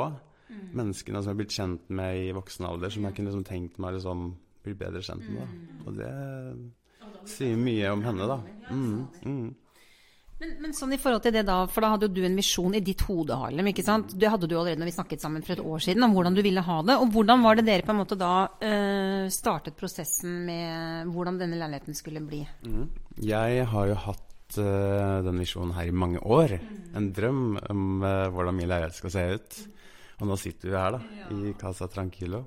menneskene 0.77 1.23
som 1.23 1.31
jeg 1.31 1.35
har 1.35 1.41
blitt 1.41 1.57
kjent 1.57 1.93
med 2.01 2.23
i 2.27 2.35
voksen 2.37 2.69
alder, 2.69 2.93
som 2.93 3.07
jeg 3.07 3.17
kunne 3.17 3.33
liksom, 3.33 3.47
tenkt 3.49 3.81
meg 3.83 3.97
liksom, 3.97 4.27
bli 4.67 4.75
bedre 4.79 5.05
kjent 5.05 5.31
med. 5.33 5.47
Da. 5.47 5.87
Og 5.87 6.01
det 6.01 6.13
sier 7.27 7.59
mye 7.61 7.95
om 7.95 8.05
henne, 8.07 8.29
da. 8.29 8.39
Mm, 8.71 9.07
mm. 9.25 9.49
Men, 10.37 10.51
men 10.61 10.75
sånn 10.77 10.93
i 10.93 10.99
forhold 11.01 11.23
til 11.25 11.33
det 11.33 11.47
da, 11.49 11.63
for 11.71 11.85
da 11.85 11.95
hadde 11.95 12.11
jo 12.11 12.19
du 12.19 12.27
en 12.29 12.37
visjon 12.37 12.75
i 12.77 12.83
ditt 12.85 13.07
hode, 13.09 13.37
Harlem. 13.41 13.71
ikke 13.71 13.85
sant? 13.87 14.13
Det 14.21 14.29
hadde 14.29 14.49
du 14.51 14.57
allerede 14.59 14.83
når 14.83 14.91
vi 14.91 14.97
snakket 14.99 15.23
sammen 15.25 15.45
for 15.47 15.57
et 15.57 15.65
år 15.65 15.85
siden 15.87 16.05
om 16.05 16.13
hvordan 16.17 16.37
du 16.37 16.43
ville 16.45 16.65
ha 16.67 16.77
det. 16.85 16.99
Og 17.01 17.15
hvordan 17.15 17.45
var 17.47 17.57
det 17.57 17.65
dere 17.69 17.87
på 17.87 17.95
en 17.95 18.01
måte 18.03 18.19
da 18.21 18.33
eh, 18.61 19.31
startet 19.33 19.79
prosessen 19.81 20.43
med 20.45 21.15
hvordan 21.15 21.41
denne 21.41 21.61
leiligheten 21.63 21.97
skulle 21.97 22.21
bli? 22.25 22.43
Mm. 22.67 22.85
Jeg 23.25 23.65
har 23.73 23.89
jo 23.89 23.97
hatt 24.05 24.59
eh, 24.61 25.15
den 25.25 25.41
visjonen 25.41 25.73
her 25.79 25.89
i 25.89 25.97
mange 26.05 26.21
år. 26.21 26.59
En 27.01 27.09
drøm 27.17 27.57
om 27.57 28.05
eh, 28.05 28.27
hvordan 28.35 28.61
min 28.61 28.69
leilighet 28.69 29.01
skal 29.01 29.17
se 29.17 29.25
ut. 29.39 29.59
Og 30.21 30.29
nå 30.29 30.37
sitter 30.41 30.69
vi 30.69 30.77
her, 30.77 30.99
da, 30.99 31.33
i 31.33 31.57
Casa 31.61 31.89
Tranquilo. 31.93 32.45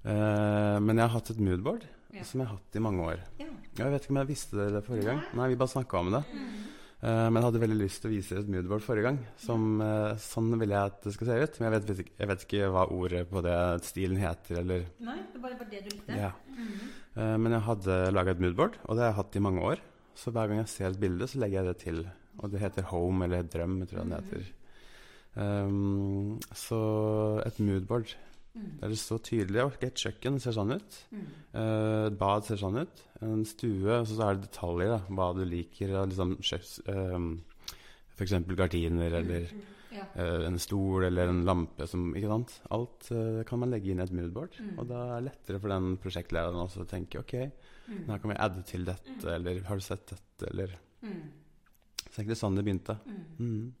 Uh, 0.00 0.78
men 0.80 0.96
jeg 0.96 1.02
har 1.02 1.12
hatt 1.12 1.28
et 1.34 1.40
moodboard 1.44 1.82
som 2.24 2.40
jeg 2.40 2.46
har 2.46 2.54
hatt 2.54 2.76
i 2.78 2.82
mange 2.82 3.02
år. 3.04 3.24
Jeg 3.38 3.92
vet 3.92 4.04
ikke 4.04 4.14
om 4.14 4.20
jeg 4.22 4.28
visste 4.30 4.68
det 4.74 4.82
forrige 4.86 5.08
gang. 5.10 5.20
Nei, 5.36 5.48
vi 5.52 5.58
bare 5.60 5.72
snakka 5.74 6.00
om 6.00 6.14
det. 6.14 6.22
Eh, 7.00 7.26
men 7.32 7.38
jeg 7.38 7.46
hadde 7.46 7.62
veldig 7.62 7.78
lyst 7.80 8.02
til 8.02 8.10
å 8.10 8.12
vise 8.12 8.36
et 8.36 8.48
moodboard 8.52 8.84
forrige 8.84 9.06
gang. 9.08 9.18
Som, 9.40 9.80
uh, 9.80 10.12
sånn 10.20 10.52
ville 10.60 10.76
jeg 10.76 10.92
at 10.92 11.06
det 11.06 11.14
skal 11.14 11.30
se 11.30 11.38
ut. 11.40 11.58
Men 11.60 11.66
jeg 11.66 11.74
vet, 11.76 12.02
jeg 12.20 12.30
vet 12.30 12.44
ikke 12.46 12.70
hva 12.74 12.86
ordet 12.92 13.22
på 13.30 13.42
det 13.46 13.56
stilen 13.88 14.20
heter, 14.20 14.60
eller 14.60 14.84
Nei, 15.06 15.18
det 15.32 15.40
bare 15.40 15.56
var 15.60 15.70
det 15.70 15.84
du 15.86 15.94
likte? 15.94 16.18
ja. 16.18 16.32
uh, 17.16 17.36
men 17.40 17.56
jeg 17.56 17.66
hadde 17.70 18.00
laga 18.12 18.34
et 18.34 18.44
moodboard, 18.44 18.76
og 18.84 18.96
det 18.96 19.06
har 19.06 19.14
jeg 19.14 19.20
hatt 19.22 19.40
i 19.40 19.44
mange 19.48 19.64
år. 19.72 19.84
Så 20.20 20.32
hver 20.34 20.50
gang 20.50 20.60
jeg 20.60 20.72
ser 20.74 20.90
et 20.90 21.00
bilde, 21.00 21.28
så 21.30 21.40
legger 21.40 21.62
jeg 21.62 21.70
det 21.70 21.84
til. 21.86 22.02
Og 22.40 22.52
det 22.52 22.60
heter 22.60 22.88
Home, 22.92 23.24
eller 23.24 23.48
Drøm, 23.48 23.80
tror 23.88 24.02
jeg 24.02 24.10
den 24.10 24.18
heter. 24.18 24.50
Um, 25.40 26.40
så 26.52 26.80
et 27.46 27.60
moodboard 27.62 28.12
Det 28.54 28.82
er 28.88 28.94
så 28.98 29.18
tydelig. 29.22 29.62
Ok, 29.64 29.82
Et 29.86 29.94
kjøkken 30.02 30.40
ser 30.42 30.52
sånn 30.56 30.72
ut. 30.74 30.96
Eh, 31.14 32.06
Et 32.08 32.16
bad 32.18 32.44
ser 32.44 32.56
sånn 32.60 32.80
ut. 32.82 33.02
En 33.22 33.44
stue, 33.46 34.00
og 34.00 34.06
så 34.08 34.18
er 34.26 34.34
det 34.38 34.48
detaljer. 34.48 34.88
da, 34.96 35.00
Hva 35.08 35.28
du 35.36 35.44
liker. 35.44 35.92
Liksom, 36.10 36.36
for 38.16 38.26
eksempel 38.26 38.56
gardiner 38.58 39.14
eller 39.20 39.46
eh, 39.92 40.46
en 40.46 40.58
stol 40.60 41.04
eller 41.08 41.30
en 41.32 41.44
lampe. 41.46 41.86
Som, 41.88 42.10
ikke 42.18 42.28
sant? 42.32 42.56
Alt 42.70 43.10
eh, 43.14 43.42
kan 43.48 43.62
man 43.62 43.70
legge 43.72 43.92
inn 43.94 44.02
i 44.02 44.04
et 44.04 44.12
moodboard. 44.12 44.58
Og 44.76 44.86
da 44.90 45.04
er 45.06 45.20
det 45.20 45.30
lettere 45.30 45.60
for 45.62 45.72
den 45.72 45.96
prosjektlederen 46.02 46.60
også 46.64 46.84
å 46.84 46.90
tenke 46.90 47.22
ok, 47.22 47.36
her 47.90 48.20
kan 48.22 48.30
vi 48.30 48.36
adde 48.38 48.62
til 48.68 48.84
dette, 48.86 49.16
eller 49.26 49.62
har 49.66 49.80
du 49.80 49.82
sett 49.82 50.06
dette, 50.12 50.46
eller 50.50 50.76
Så 52.10 52.20
egentlig 52.20 52.36
sånn 52.38 52.54
det 52.58 52.64
begynte. 52.66 52.98
Mm. 53.38 53.72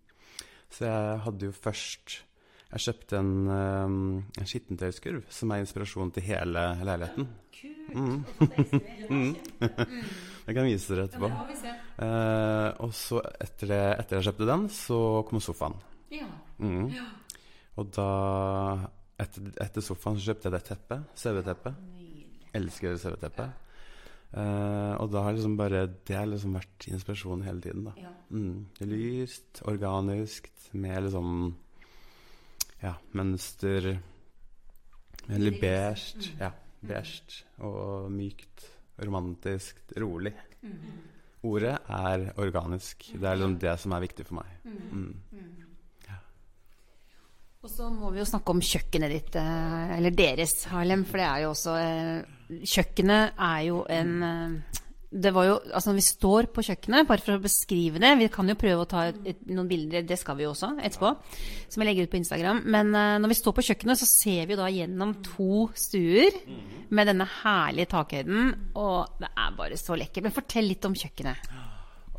Så 0.70 0.86
jeg 0.86 1.20
hadde 1.26 1.46
jo 1.48 1.52
først 1.54 2.20
Jeg 2.70 2.84
kjøpte 2.86 3.18
en, 3.18 3.32
um, 3.50 4.00
en 4.38 4.48
skittentøyskurv 4.48 5.24
som 5.34 5.50
er 5.50 5.64
inspirasjon 5.64 6.12
til 6.14 6.28
hele 6.28 6.64
leiligheten. 6.86 7.30
Mm. 7.90 8.20
mm. 9.10 9.30
jeg 10.46 10.54
kan 10.54 10.68
vise 10.68 10.92
dere 10.92 11.08
etterpå. 11.08 11.30
Ja, 11.30 11.76
Eh, 12.00 12.68
og 12.80 12.92
så 12.96 13.20
etter, 13.20 13.68
det, 13.68 13.80
etter 14.00 14.18
jeg 14.18 14.30
kjøpte 14.30 14.46
den, 14.48 14.68
så 14.72 14.98
kom 15.28 15.42
sofaen. 15.44 15.76
Mm. 16.60 16.86
Og 17.80 17.90
da 17.96 18.06
etter, 19.20 19.50
etter 19.60 19.84
sofaen 19.84 20.16
så 20.16 20.30
kjøpte 20.30 20.48
jeg 20.48 20.56
det 20.56 20.62
teppet. 20.68 21.10
CV-teppet. 21.20 21.82
Elsker 22.56 22.96
CV-teppet. 23.02 23.66
Eh, 24.30 24.94
og 24.96 25.10
da 25.12 25.24
har 25.26 25.34
liksom 25.36 25.56
bare 25.58 25.84
det 26.06 26.16
har 26.16 26.28
liksom 26.30 26.54
vært 26.56 26.86
inspirasjonen 26.88 27.44
hele 27.44 27.64
tiden. 27.64 27.88
da 27.90 28.12
mm. 28.30 28.86
Lyst, 28.88 29.60
organisk, 29.68 30.48
med 30.72 31.08
liksom 31.08 31.56
ja, 32.82 32.94
mønster 33.16 33.92
Veldig 35.30 35.52
beige. 35.60 36.30
Ja, 36.40 36.50
beige 36.82 37.44
og 37.62 38.10
mykt. 38.12 38.66
Romantisk. 39.00 39.78
Rolig. 40.00 40.32
Ordet 41.46 41.76
er 41.88 42.26
organisk. 42.36 43.12
Det 43.14 43.24
er 43.24 43.38
liksom 43.38 43.58
det 43.62 43.76
som 43.80 43.94
er 43.96 44.02
viktig 44.04 44.26
for 44.28 44.40
meg. 44.40 44.56
Mm. 44.66 45.12
Og 47.60 47.68
så 47.68 47.90
må 47.92 48.08
vi 48.12 48.22
jo 48.22 48.28
snakke 48.28 48.54
om 48.54 48.60
kjøkkenet 48.64 49.12
ditt, 49.12 49.34
eh, 49.36 49.90
eller 49.98 50.14
deres, 50.16 50.62
Harlem. 50.72 51.04
For 51.04 51.20
det 51.20 51.26
er 51.26 51.42
jo 51.44 51.50
også 51.52 51.74
eh, 51.76 52.36
Kjøkkenet 52.50 53.36
er 53.36 53.58
jo 53.66 53.82
en 53.92 54.14
eh, 54.26 54.78
det 55.10 55.32
var 55.34 55.46
jo, 55.48 55.54
altså 55.74 55.90
Når 55.90 55.96
vi 55.98 56.04
står 56.06 56.48
på 56.54 56.62
kjøkkenet, 56.62 57.06
bare 57.08 57.22
for 57.24 57.34
å 57.34 57.42
beskrive 57.42 57.98
det 58.02 58.12
Vi 58.20 58.28
kan 58.30 58.46
jo 58.46 58.58
prøve 58.58 58.84
å 58.84 58.90
ta 58.90 59.08
et, 59.10 59.18
et, 59.26 59.40
noen 59.50 59.66
bilder, 59.70 60.04
det 60.06 60.18
skal 60.20 60.38
vi 60.38 60.46
jo 60.46 60.52
også 60.52 60.70
etterpå, 60.78 61.10
som 61.66 61.82
jeg 61.82 61.88
legger 61.88 62.06
ut 62.06 62.12
på 62.12 62.20
Instagram. 62.20 62.62
Men 62.70 62.94
uh, 62.94 63.16
når 63.22 63.32
vi 63.32 63.38
står 63.40 63.56
på 63.56 63.64
kjøkkenet, 63.66 63.98
så 63.98 64.06
ser 64.06 64.46
vi 64.46 64.54
jo 64.54 64.60
da 64.60 64.68
gjennom 64.70 65.16
to 65.26 65.66
stuer 65.78 66.38
med 66.94 67.10
denne 67.10 67.26
herlige 67.40 67.90
takhøyden. 67.90 68.54
Og 68.78 69.20
det 69.22 69.32
er 69.34 69.58
bare 69.58 69.78
så 69.80 69.98
lekkert. 69.98 70.26
Men 70.26 70.36
fortell 70.36 70.70
litt 70.70 70.86
om 70.86 70.96
kjøkkenet. 70.98 71.52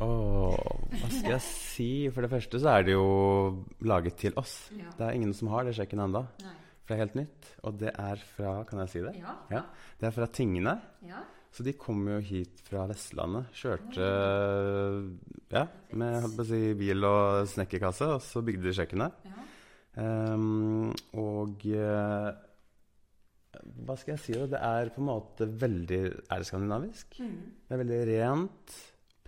Åh, 0.02 0.72
hva 0.92 1.10
skal 1.12 1.34
jeg 1.34 1.44
si? 1.46 1.90
For 2.12 2.24
det 2.24 2.32
første 2.32 2.60
så 2.60 2.72
er 2.76 2.88
det 2.88 2.96
jo 2.96 3.06
laget 3.88 4.18
til 4.20 4.36
oss. 4.40 4.56
Det 4.72 5.04
er 5.06 5.16
ingen 5.16 5.34
som 5.36 5.52
har 5.52 5.68
det 5.68 5.76
kjøkkenet 5.78 6.10
ennå. 6.10 6.26
For 6.82 6.92
det 6.92 6.98
er 6.98 7.04
helt 7.06 7.20
nytt. 7.22 7.52
Og 7.62 7.78
det 7.80 7.92
er 7.92 8.26
fra 8.34 8.56
Kan 8.68 8.84
jeg 8.84 8.92
si 8.92 9.04
det? 9.04 9.14
Ja. 9.22 9.68
Det 10.00 10.10
er 10.10 10.16
fra 10.16 10.28
Tingene. 10.28 10.80
Så 11.52 11.64
de 11.66 11.74
kom 11.76 12.06
jo 12.08 12.16
hit 12.24 12.62
fra 12.64 12.86
Vestlandet. 12.88 13.50
Kjørte 13.52 14.06
ja, 15.52 15.66
med 16.00 16.38
si, 16.48 16.60
bil 16.80 17.04
og 17.04 17.42
snekkerkasse, 17.50 18.08
og 18.14 18.22
så 18.24 18.40
bygde 18.46 18.70
de 18.70 18.72
kjøkkenet. 18.78 19.18
Um, 19.92 20.88
og 21.20 21.66
uh, 21.68 22.30
hva 23.84 23.96
skal 24.00 24.14
jeg 24.14 24.22
si? 24.22 24.32
da? 24.38 24.46
Det 24.54 24.60
er 24.64 24.90
på 24.94 25.02
en 25.02 25.08
måte 25.10 25.44
veldig 25.60 25.98
Er 26.32 26.40
det 26.40 26.46
skandinavisk? 26.48 27.18
Det 27.20 27.76
er 27.76 27.82
veldig 27.82 27.98
rent, 28.08 28.72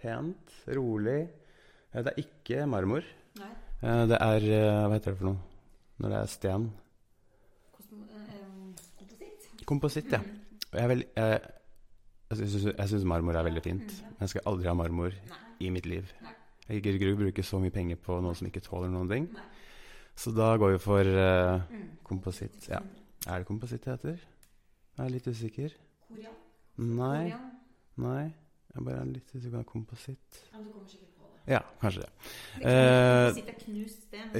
pent, 0.00 0.54
rolig. 0.78 1.19
Eh, 1.93 2.00
Det 2.00 2.14
er 2.14 2.23
ikke 2.25 2.64
marmor. 2.73 3.04
Eh, 3.85 4.07
Det 4.09 4.16
er 4.16 4.49
Hva 4.49 4.95
heter 4.97 5.12
det 5.12 5.19
for 5.21 5.28
noe? 5.28 5.43
Når 6.00 6.14
det 6.14 6.23
er 6.23 6.33
sten? 6.33 6.64
Kompositt, 9.69 10.11
ja. 10.12 10.21
Og 10.73 10.81
Jeg, 10.81 10.88
vel- 10.90 11.07
jeg, 11.16 11.40
jeg 12.40 12.88
syns- 12.90 13.04
marmor 13.08 13.36
er 13.36 13.44
veldig 13.44 13.62
fint. 13.62 13.92
Men 14.02 14.20
jeg 14.26 14.28
skal 14.34 14.42
aldri 14.46 14.68
ha 14.70 14.74
marmor 14.74 15.12
i 15.60 15.70
mitt 15.70 15.86
liv. 15.86 16.10
Jeg 16.68 16.82
gidder 16.82 16.98
ikke 16.98 17.16
bruke 17.20 17.42
så 17.44 17.60
mye 17.60 17.70
penger 17.74 17.96
på 18.00 18.20
noe 18.24 18.34
som 18.34 18.46
ikke 18.48 18.62
tåler 18.64 18.88
noen 18.88 19.08
ting. 19.10 19.28
Så 20.16 20.32
da 20.34 20.56
går 20.56 20.76
vi 20.76 20.78
for 20.78 21.00
eh, 21.04 21.60
kompositt. 22.06 22.68
Ja. 22.70 22.80
Er 23.26 23.38
det 23.42 23.46
kompositt 23.48 23.84
det 23.84 23.96
heter? 23.96 24.20
Jeg 24.96 25.04
er 25.06 25.10
litt 25.10 25.26
usikker. 25.26 25.72
Nei. 26.78 27.34
Nei. 27.96 28.24
Jeg 28.74 28.84
bare 28.86 29.00
er 29.02 29.10
litt 29.10 29.30
usikker 29.34 29.62
på 29.62 29.72
kompositt. 29.74 30.40
Ja, 31.46 31.60
kanskje 31.82 32.06
det. 32.06 32.10
Eh, 32.64 33.34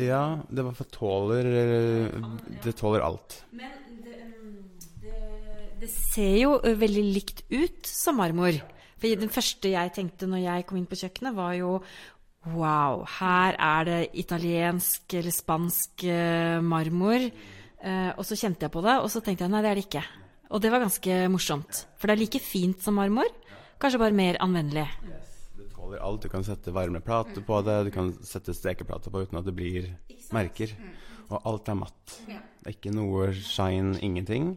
ja, 0.07 0.23
det 0.49 0.65
var 0.65 0.73
for 0.79 0.89
tåler 0.89 1.45
eh, 1.45 2.15
Det 2.65 2.73
tåler 2.79 3.05
alt. 3.05 3.43
Men 3.53 3.75
det, 4.07 4.17
det, 5.85 5.93
ser 5.93 6.37
jo 6.43 6.57
veldig 6.65 7.05
likt 7.15 7.45
ut 7.53 7.89
som 7.89 8.19
marmor. 8.21 8.59
For 8.99 9.21
den 9.21 9.33
første 9.33 9.73
jeg 9.75 9.93
tenkte 9.95 10.29
når 10.31 10.45
jeg 10.45 10.67
kom 10.69 10.81
inn 10.81 10.91
på 10.91 10.99
kjøkkenet, 11.05 11.37
var 11.37 11.57
jo 11.61 11.79
Wow, 12.53 13.07
her 13.09 13.57
er 13.57 13.87
det 13.89 14.01
italiensk 14.21 15.15
eller 15.17 15.33
spansk 15.33 16.03
marmor. 16.61 17.23
Eh, 17.85 18.11
og 18.17 18.25
så 18.25 18.37
kjente 18.37 18.65
jeg 18.65 18.73
på 18.73 18.83
det, 18.85 18.97
og 19.01 19.11
så 19.13 19.21
tenkte 19.25 19.45
jeg 19.45 19.53
nei, 19.53 19.63
det 19.65 19.71
er 19.71 19.79
det 19.79 19.85
ikke. 19.87 20.03
Og 20.55 20.63
det 20.63 20.71
var 20.73 20.83
ganske 20.85 21.17
morsomt. 21.33 21.85
For 22.01 22.09
det 22.09 22.17
er 22.17 22.23
like 22.23 22.41
fint 22.41 22.81
som 22.85 22.97
marmor, 22.97 23.29
kanskje 23.81 24.01
bare 24.01 24.17
mer 24.17 24.39
anvendelig. 24.45 24.87
Det 25.57 25.71
tåler 25.75 26.05
alt. 26.05 26.25
Du 26.25 26.33
kan 26.33 26.47
sette 26.47 26.73
varme 26.73 27.03
plater 27.05 27.45
på 27.45 27.61
det, 27.67 27.79
du 27.89 27.93
kan 27.95 28.13
sette 28.25 28.57
stekeplater 28.57 29.13
på 29.13 29.25
uten 29.25 29.41
at 29.41 29.49
det 29.49 29.57
blir 29.57 29.91
merker. 30.33 30.73
Og 31.31 31.41
alt 31.49 31.69
er 31.69 31.81
matt. 31.81 32.19
Det 32.29 32.69
er 32.69 32.77
ikke 32.77 32.93
noe 32.95 33.33
shine, 33.37 33.99
ingenting. 34.05 34.55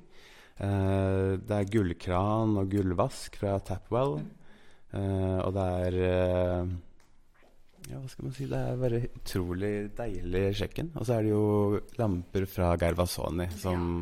Eh, 0.58 1.38
det 1.38 1.54
er 1.54 1.70
gullkran 1.70 2.58
og 2.58 2.72
gullvask 2.72 3.38
fra 3.38 3.58
Tapwell. 3.62 4.18
Eh, 4.96 5.40
og 5.44 5.54
det 5.58 5.66
er 5.86 5.98
eh, 6.08 6.76
Ja, 7.88 8.00
hva 8.02 8.10
skal 8.12 8.28
man 8.28 8.36
si? 8.36 8.48
Det 8.50 8.60
er 8.60 8.80
bare 8.82 9.04
utrolig 9.06 9.74
deilig 9.96 10.46
kjøkken. 10.62 10.94
Og 10.98 11.08
så 11.08 11.18
er 11.18 11.28
det 11.28 11.34
jo 11.36 11.82
lamper 12.00 12.48
fra 12.50 12.74
Gervasoni 12.80 13.48
som 13.56 14.02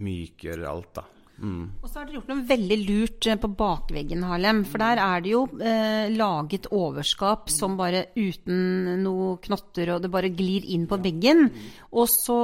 mykgjør 0.00 0.68
alt, 0.70 0.94
da. 0.96 1.04
Mm. 1.40 1.80
Og 1.80 1.88
så 1.88 2.00
har 2.00 2.08
dere 2.08 2.18
gjort 2.18 2.30
noe 2.30 2.44
veldig 2.48 2.76
lurt 2.82 3.28
eh, 3.30 3.38
på 3.40 3.50
bakveggen, 3.56 4.24
Harlem. 4.28 4.62
For 4.68 4.82
der 4.82 5.00
er 5.00 5.22
det 5.24 5.32
jo 5.32 5.42
eh, 5.56 6.10
laget 6.12 6.68
overskap 6.76 7.48
som 7.52 7.78
bare 7.80 8.06
uten 8.18 9.00
noe 9.00 9.38
knotter, 9.46 9.94
og 9.94 10.04
det 10.04 10.12
bare 10.12 10.32
glir 10.36 10.68
inn 10.74 10.84
på 10.90 11.00
veggen. 11.00 11.46
Og 11.94 12.10
så 12.12 12.40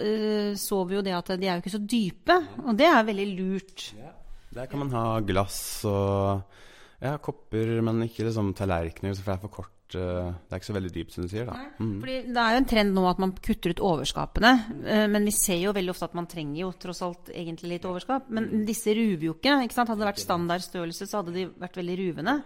eh, 0.00 0.52
så 0.60 0.80
vi 0.88 0.96
jo 0.98 1.04
det 1.04 1.16
at 1.16 1.34
de 1.36 1.48
er 1.48 1.58
jo 1.58 1.64
ikke 1.64 1.76
så 1.76 1.84
dype, 1.84 2.38
og 2.64 2.72
det 2.80 2.88
er 2.88 3.10
veldig 3.10 3.28
lurt. 3.34 3.90
Der 4.50 4.66
kan 4.70 4.82
man 4.82 4.94
ha 4.96 5.04
glass 5.22 5.60
og 5.86 6.40
ja, 7.00 7.14
kopper, 7.22 7.76
men 7.84 8.06
ikke 8.08 8.26
liksom 8.26 8.54
tallerkener, 8.56 9.14
for 9.20 9.30
det 9.30 9.36
er 9.36 9.44
for 9.44 9.56
kort. 9.60 9.79
Eh, 9.94 10.30
Det 10.48 10.52
er 10.54 10.60
ikke 10.60 10.68
så 10.70 10.76
veldig 10.76 10.92
dypt, 10.94 11.12
som 11.14 11.24
du 11.24 11.28
sier. 11.32 11.46
da. 11.46 11.56
Mm. 11.78 12.00
Fordi 12.00 12.16
det 12.26 12.36
er 12.44 12.54
jo 12.56 12.60
en 12.62 12.68
trend 12.74 12.94
nå 12.94 13.06
at 13.10 13.18
man 13.22 13.32
kutter 13.32 13.70
ut 13.74 13.80
overskapene. 13.80 14.52
eh, 14.86 15.06
Men 15.06 15.24
vi 15.24 15.30
ser 15.36 15.58
jo 15.62 15.72
veldig 15.72 15.90
ofte 15.94 16.04
at 16.10 16.14
man 16.14 16.26
trenger 16.30 16.60
jo 16.62 16.72
tross 16.72 17.02
alt 17.02 17.30
egentlig 17.34 17.74
litt 17.76 17.84
overskap. 17.88 18.28
Men 18.30 18.64
disse 18.66 18.94
ruver 18.94 19.24
jo 19.30 19.34
ikke. 19.34 19.56
ikke 19.64 19.74
sant? 19.74 19.88
Hadde 19.88 20.04
det 20.04 20.10
vært 20.12 20.24
standardstørrelse, 20.24 21.06
så 21.10 21.22
hadde 21.22 21.34
de 21.34 21.46
vært 21.60 21.76
veldig 21.80 21.96
ruvende. 22.04 22.36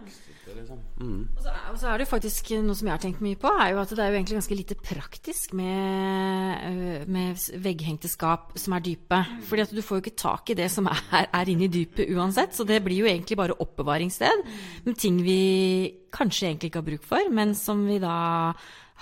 Og 1.35 1.41
så, 1.41 1.49
er, 1.49 1.61
og 1.71 1.77
så 1.81 1.87
er 1.89 1.97
det 1.97 2.05
jo 2.05 2.11
faktisk 2.11 2.51
noe 2.61 2.75
som 2.77 2.87
jeg 2.87 2.93
har 2.93 3.01
tenkt 3.01 3.21
mye 3.25 3.37
på, 3.41 3.49
er 3.49 3.71
jo 3.73 3.79
at 3.81 3.89
det 3.89 4.03
er 4.03 4.11
jo 4.11 4.17
egentlig 4.19 4.37
ganske 4.37 4.57
lite 4.59 4.75
praktisk 4.77 5.53
med, 5.57 6.65
øh, 6.69 7.07
med 7.09 7.45
vegghengte 7.65 8.09
skap 8.11 8.53
som 8.61 8.75
er 8.77 8.85
dype. 8.85 9.19
Fordi 9.49 9.65
at 9.65 9.73
du 9.73 9.81
får 9.81 9.97
jo 9.99 10.03
ikke 10.05 10.15
tak 10.21 10.49
i 10.53 10.57
det 10.57 10.69
som 10.71 10.85
er, 10.91 11.01
er 11.33 11.51
inne 11.51 11.65
i 11.65 11.71
dypet 11.73 12.11
uansett, 12.13 12.53
så 12.55 12.65
det 12.67 12.83
blir 12.85 13.01
jo 13.03 13.09
egentlig 13.09 13.37
bare 13.37 13.57
oppbevaringssted 13.59 14.45
Men 14.85 14.95
ting 14.95 15.17
vi 15.25 15.39
kanskje 16.15 16.49
egentlig 16.49 16.71
ikke 16.71 16.81
har 16.81 16.89
bruk 16.89 17.05
for, 17.05 17.29
men 17.35 17.53
som 17.57 17.85
vi 17.87 17.99
da 18.03 18.15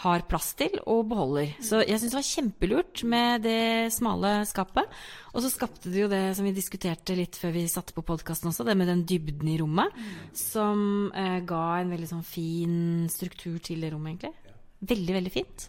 har 0.01 0.23
plass 0.25 0.53
til 0.57 0.79
og 0.89 1.05
beholder. 1.11 1.51
Så 1.61 1.83
jeg 1.83 1.99
syns 2.01 2.13
det 2.15 2.17
var 2.17 2.25
kjempelurt 2.27 3.03
med 3.05 3.43
det 3.45 3.93
smale 3.93 4.31
skapet. 4.49 4.89
Og 5.33 5.43
så 5.43 5.51
skapte 5.53 5.91
det 5.93 6.01
jo 6.01 6.09
det 6.09 6.23
som 6.37 6.47
vi 6.47 6.55
diskuterte 6.55 7.17
litt 7.17 7.37
før 7.37 7.53
vi 7.53 7.67
satte 7.69 7.93
på 7.93 8.05
podkasten 8.05 8.49
også, 8.49 8.65
det 8.65 8.77
med 8.79 8.89
den 8.89 9.05
dybden 9.09 9.51
i 9.53 9.59
rommet, 9.61 9.93
som 10.37 11.11
eh, 11.13 11.39
ga 11.45 11.65
en 11.77 11.93
veldig 11.93 12.09
sånn 12.09 12.25
fin 12.25 13.05
struktur 13.13 13.61
til 13.61 13.85
det 13.85 13.93
rommet, 13.93 14.15
egentlig. 14.15 14.42
Veldig, 14.83 15.13
veldig 15.15 15.31
fint. 15.31 15.67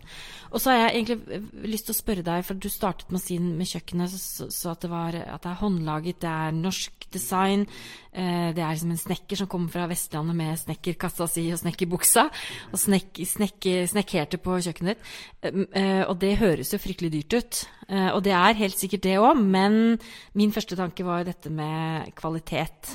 Og 0.54 0.62
så 0.62 0.71
har 0.71 0.78
jeg 0.78 0.94
egentlig 0.94 1.35
eh, 1.35 1.47
lyst 1.71 1.88
til 1.88 1.94
å 1.94 1.99
spørre 1.99 2.25
deg, 2.26 2.44
for 2.47 2.59
du 2.59 2.68
startet 2.71 3.11
med 3.11 3.21
å 3.21 3.23
si 3.25 3.37
med 3.42 3.68
kjøkkenet 3.68 4.12
så, 4.14 4.49
så 4.50 4.73
at, 4.73 4.85
det 4.85 4.90
var, 4.90 5.16
at 5.18 5.42
det 5.44 5.50
er 5.50 5.61
håndlaget, 5.61 6.21
det 6.23 6.30
er 6.30 6.56
norsk 6.56 7.06
design. 7.14 7.64
Eh, 8.12 8.50
det 8.54 8.62
er 8.62 8.75
liksom 8.75 8.92
en 8.94 9.02
snekker 9.02 9.40
som 9.40 9.50
kommer 9.50 9.73
fra 9.75 9.88
Vestlandet 9.90 10.38
med 10.38 10.61
snekkerkassa 10.62 11.28
si 11.30 11.47
og 11.54 11.61
snekkerbuksa, 11.62 12.26
og 12.73 12.83
snek, 12.83 13.23
snek, 13.30 13.71
snekkerte 13.90 14.40
på 14.42 14.61
kjøkkenet 14.66 14.94
ditt. 14.94 15.66
Eh, 15.75 16.02
og 16.06 16.16
det 16.23 16.37
høres 16.42 16.75
jo 16.75 16.83
fryktelig 16.83 17.12
dyrt 17.16 17.38
ut. 17.38 17.64
Eh, 17.88 18.11
og 18.12 18.23
det 18.26 18.35
er 18.38 18.62
helt 18.62 18.78
sikkert 18.80 19.06
det 19.06 19.18
òg, 19.21 19.42
men 19.42 19.99
min 20.38 20.54
første 20.54 20.78
tanke 20.78 21.06
var 21.06 21.23
jo 21.23 21.30
dette 21.33 21.52
med 21.54 22.14
kvalitet. 22.18 22.94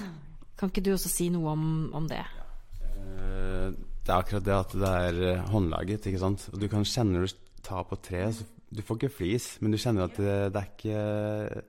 Kan 0.60 0.72
ikke 0.72 0.84
du 0.84 0.94
også 0.96 1.12
si 1.12 1.30
noe 1.32 1.54
om, 1.56 1.68
om 1.96 2.08
det? 2.10 2.24
Eh, 3.00 3.72
det 4.10 4.16
er 4.16 4.24
akkurat 4.24 4.46
det 4.46 4.54
at 4.56 4.72
det 4.74 4.90
er 4.90 5.18
eh, 5.28 5.50
håndlaget, 5.52 6.08
ikke 6.10 6.22
sant. 6.22 6.48
Og 6.50 6.58
du 6.58 6.66
kan 6.72 6.86
kjenne 6.88 7.14
når 7.14 7.28
du 7.30 7.60
tar 7.62 7.84
på 7.86 7.98
treet, 8.02 8.40
så 8.40 8.74
du 8.74 8.82
får 8.86 8.98
ikke 8.98 9.18
flis, 9.20 9.50
men 9.62 9.74
du 9.74 9.78
kjenner 9.82 10.08
at 10.08 10.18
det, 10.18 10.38
det 10.54 10.62
er 10.62 10.72
ikke 10.72 11.66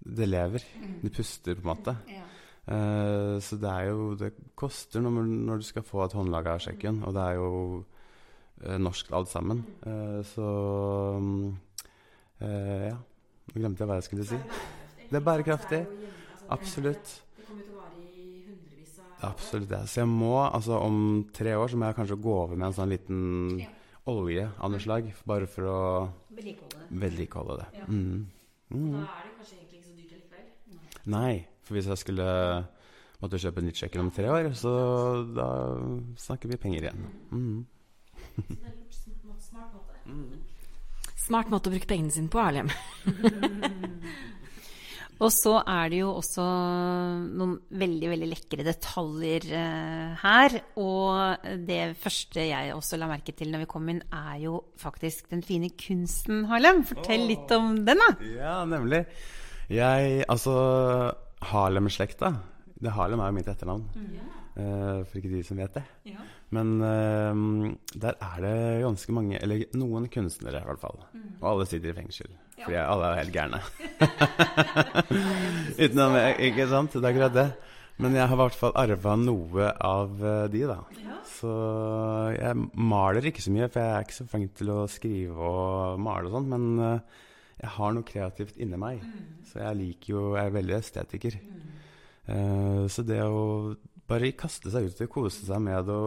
Det 0.00 0.28
lever. 0.28 0.66
Det 1.02 1.12
puster, 1.12 1.56
på 1.56 1.64
en 1.64 1.72
måte. 1.74 1.96
Uh, 2.70 3.40
så 3.42 3.56
det 3.58 3.66
er 3.66 3.86
jo 3.88 4.14
Det 4.14 4.28
koster 4.54 5.00
når, 5.02 5.24
når 5.26 5.56
du 5.58 5.64
skal 5.64 5.82
få 5.82 6.04
et 6.04 6.12
håndlaga 6.14 6.52
kjøkken, 6.60 7.00
og 7.02 7.14
det 7.16 7.22
er 7.24 7.38
jo 7.40 7.48
uh, 7.80 8.76
norsk 8.78 9.10
alt 9.16 9.30
sammen. 9.32 9.64
Uh, 9.82 10.20
så 10.28 10.50
ja. 12.40 12.94
Nå 12.94 13.56
glemte 13.56 13.82
jeg 13.82 13.90
hva 13.90 13.96
jeg 13.98 14.06
skulle 14.06 14.28
si. 14.28 14.38
Det 15.08 15.18
er 15.18 15.26
bærekraftig. 15.26 15.80
Absolutt. 16.52 17.16
Absolutt 19.26 19.68
det. 19.70 19.82
Så 19.90 20.02
jeg 20.02 20.10
må, 20.10 20.34
altså 20.42 20.78
om 20.80 20.96
tre 21.36 21.54
år 21.58 21.70
så 21.70 21.78
må 21.78 21.90
jeg 21.90 21.98
kanskje 21.98 22.20
gå 22.24 22.34
over 22.34 22.56
med 22.56 22.70
en 22.70 22.76
sånn 22.76 22.92
liten 22.92 23.22
ja. 23.60 23.70
olje 24.10 24.46
av 24.58 24.72
noe 24.72 24.82
slag. 24.82 25.10
Bare 25.28 25.48
for 25.50 25.70
å 25.70 25.80
vedlikeholde 26.90 27.60
det. 27.60 27.68
Ja. 27.80 27.88
Mm. 27.88 28.26
Mm. 28.70 28.92
Da 28.94 29.04
er 29.04 29.26
det 29.26 29.34
kanskje 29.36 29.56
egentlig 29.58 29.80
ikke 29.80 29.88
så 29.88 29.96
dyrt 29.96 30.14
likevel? 30.16 30.46
Nei. 31.16 31.32
For 31.66 31.78
hvis 31.78 31.90
jeg 31.90 32.02
skulle 32.02 32.28
måtte 33.20 33.40
kjøpe 33.42 33.62
nytt 33.64 33.82
kjøkken 33.82 34.02
om 34.02 34.12
tre 34.14 34.30
år, 34.32 34.50
så 34.56 34.72
da 35.36 35.48
snakker 36.18 36.50
vi 36.50 36.60
penger 36.60 36.88
igjen. 36.88 37.04
Mm. 37.30 37.66
Mm. 40.10 40.40
Smart 41.20 41.50
måte 41.52 41.70
å 41.70 41.74
bruke 41.74 41.86
pengene 41.86 42.10
sine 42.10 42.30
på, 42.32 42.40
Erlem. 42.42 42.70
Og 45.20 45.28
så 45.34 45.52
er 45.68 45.90
det 45.92 45.98
jo 46.00 46.12
også 46.16 46.44
noen 47.36 47.56
veldig, 47.76 48.08
veldig 48.14 48.28
lekre 48.30 48.64
detaljer 48.64 49.46
uh, 49.52 50.14
her. 50.22 50.56
Og 50.80 51.44
det 51.68 51.82
første 52.00 52.46
jeg 52.48 52.72
også 52.72 52.96
la 53.00 53.10
merke 53.10 53.34
til 53.36 53.52
når 53.52 53.66
vi 53.66 53.70
kom 53.74 53.90
inn, 53.92 54.00
er 54.08 54.38
jo 54.46 54.62
faktisk 54.80 55.28
den 55.34 55.44
fine 55.44 55.72
kunsten, 55.76 56.46
Harlem. 56.48 56.82
Fortell 56.88 57.26
litt 57.28 57.52
om 57.56 57.74
den, 57.84 58.00
da. 58.00 58.10
Ja, 58.38 58.56
nemlig. 58.68 59.04
Jeg 59.70 60.24
Altså, 60.30 60.54
Harlem-slekta. 61.52 62.34
Det 62.80 62.96
Harlem 62.96 63.20
er 63.20 63.28
jo 63.28 63.36
mitt 63.36 63.48
etternavn. 63.52 63.84
Mm. 63.94 64.39
Uh, 64.58 65.06
for 65.06 65.20
ikke 65.20 65.30
de 65.30 65.42
som 65.46 65.60
vet 65.62 65.76
det. 65.78 65.84
Ja. 66.10 66.24
Men 66.50 66.72
uh, 66.82 67.70
der 67.94 68.18
er 68.18 68.44
det 68.44 68.54
ganske 68.82 69.14
mange, 69.14 69.38
eller 69.38 69.62
noen 69.78 70.08
kunstnere 70.12 70.62
i 70.62 70.68
hvert 70.68 70.82
fall. 70.82 70.98
Mm. 71.14 71.26
Og 71.38 71.50
alle 71.52 71.68
sitter 71.70 71.92
i 71.92 71.98
fengsel. 72.00 72.32
Ja. 72.58 72.66
Fordi 72.66 72.80
alle 72.82 73.10
er 73.10 73.20
helt 73.22 73.36
gærne. 73.36 73.60
Utenom 75.84 76.16
Ikke 76.44 76.66
sant? 76.68 76.92
Det 76.92 77.04
er 77.04 77.12
akkurat 77.14 77.36
det. 77.36 77.50
Men 78.00 78.16
jeg 78.16 78.28
har 78.30 78.36
i 78.36 78.40
hvert 78.40 78.56
fall 78.56 78.76
arva 78.80 79.14
noe 79.20 79.70
av 79.84 80.22
eh, 80.24 80.44
de, 80.52 80.62
da. 80.68 80.78
Ja. 81.04 81.18
Så 81.28 81.50
jeg 82.32 82.68
maler 82.80 83.28
ikke 83.28 83.44
så 83.44 83.52
mye, 83.52 83.68
for 83.72 83.82
jeg 83.82 83.96
er 83.96 84.06
ikke 84.06 84.16
så 84.16 84.28
flink 84.30 84.54
til 84.56 84.72
å 84.72 84.86
skrive 84.90 85.50
og 85.50 86.00
male 86.00 86.30
og 86.30 86.36
sånn. 86.36 86.48
Men 86.52 86.66
uh, 86.80 87.26
jeg 87.60 87.74
har 87.76 87.94
noe 87.96 88.08
kreativt 88.08 88.60
inni 88.60 88.80
meg. 88.80 89.04
Mm. 89.04 89.44
Så 89.50 89.60
jeg 89.60 89.80
liker 89.80 90.14
jo 90.14 90.24
Jeg 90.38 90.48
er 90.48 90.56
veldig 90.56 90.76
estetiker. 90.78 91.40
Mm. 91.40 91.66
Så 92.92 93.02
det 93.02 93.16
å 93.26 93.72
bare 94.10 94.32
kaste 94.38 94.72
seg 94.72 94.90
ut 94.90 95.02
og 95.04 95.12
kose 95.12 95.46
seg 95.46 95.62
med 95.62 95.90
å 95.90 96.00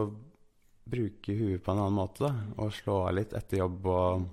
bruke 0.84 1.32
huet 1.32 1.62
på 1.64 1.72
en 1.72 1.80
annen 1.80 1.96
måte, 1.96 2.26
da, 2.26 2.32
og 2.60 2.74
slå 2.76 2.98
av 3.06 3.14
litt 3.16 3.32
etter 3.36 3.62
jobb 3.62 3.86
og 3.88 4.26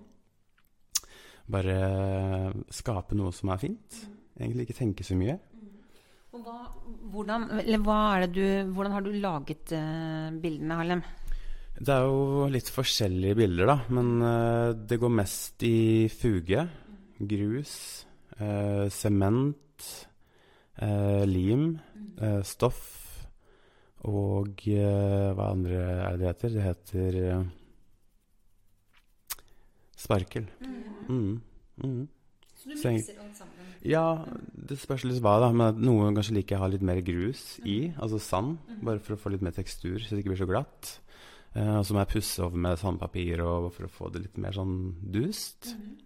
bare 1.52 1.78
skape 2.72 3.16
noe 3.18 3.32
som 3.36 3.52
er 3.52 3.62
fint. 3.62 4.04
Egentlig 4.40 4.68
ikke 4.68 4.80
tenke 4.82 5.06
så 5.08 5.16
mye. 5.20 5.38
Hva, 6.32 6.58
hvordan, 7.12 7.48
du, 8.32 8.44
hvordan, 8.72 8.94
har 8.96 9.04
du 9.04 9.12
laget 9.20 9.74
uh, 9.76 10.32
bildene, 10.42 10.78
Harlem? 10.80 11.02
Det 11.82 11.92
er 11.92 12.06
jo 12.08 12.48
litt 12.52 12.70
forskjellige 12.72 13.40
bilder, 13.40 13.72
da. 13.72 13.78
Men 13.92 14.14
uh, 14.24 14.70
det 14.76 15.00
går 15.02 15.12
mest 15.12 15.66
i 15.68 16.08
fuge, 16.12 16.66
grus, 17.20 17.76
uh, 18.40 18.88
sement, 18.92 19.60
lim, 21.28 21.76
stoff 22.48 23.01
og 24.10 24.64
hva 24.66 25.52
andre 25.52 25.82
er 26.08 26.16
det 26.18 26.22
det 26.22 26.30
heter? 26.32 26.56
Det 26.56 26.64
heter 26.66 27.20
Sparkel. 30.02 30.48
Mm. 31.10 31.42
Mm. 31.84 32.08
Så 32.58 32.70
du 32.70 32.76
mikser 32.76 33.20
alt 33.22 33.38
sammen? 33.38 33.70
Ja, 33.86 34.26
det 34.54 34.78
spørs 34.82 35.06
litt 35.08 35.22
hva, 35.24 35.38
da. 35.42 35.50
Men 35.54 35.80
noen 35.82 36.18
kanskje 36.18 36.36
liker 36.38 36.56
jeg 36.56 36.64
ha 36.64 36.70
litt 36.70 36.86
mer 36.86 37.02
grus 37.06 37.60
i, 37.66 37.94
altså 37.98 38.20
sand. 38.22 38.60
Mm. 38.70 38.82
Bare 38.90 39.02
for 39.04 39.16
å 39.16 39.22
få 39.22 39.34
litt 39.34 39.46
mer 39.46 39.56
tekstur, 39.56 39.98
så 40.02 40.14
det 40.14 40.24
ikke 40.24 40.34
blir 40.34 40.44
så 40.44 40.50
glatt. 40.50 40.92
Eh, 41.56 41.74
og 41.80 41.86
så 41.86 41.96
må 41.96 42.04
jeg 42.04 42.14
pusse 42.14 42.46
over 42.46 42.62
med 42.66 42.80
sandpapir 42.80 43.42
og 43.46 43.72
for 43.76 43.88
å 43.88 43.92
få 43.92 44.12
det 44.14 44.26
litt 44.28 44.38
mer 44.42 44.56
sånn 44.56 44.76
dust. 45.14 45.74
Mm. 45.74 45.98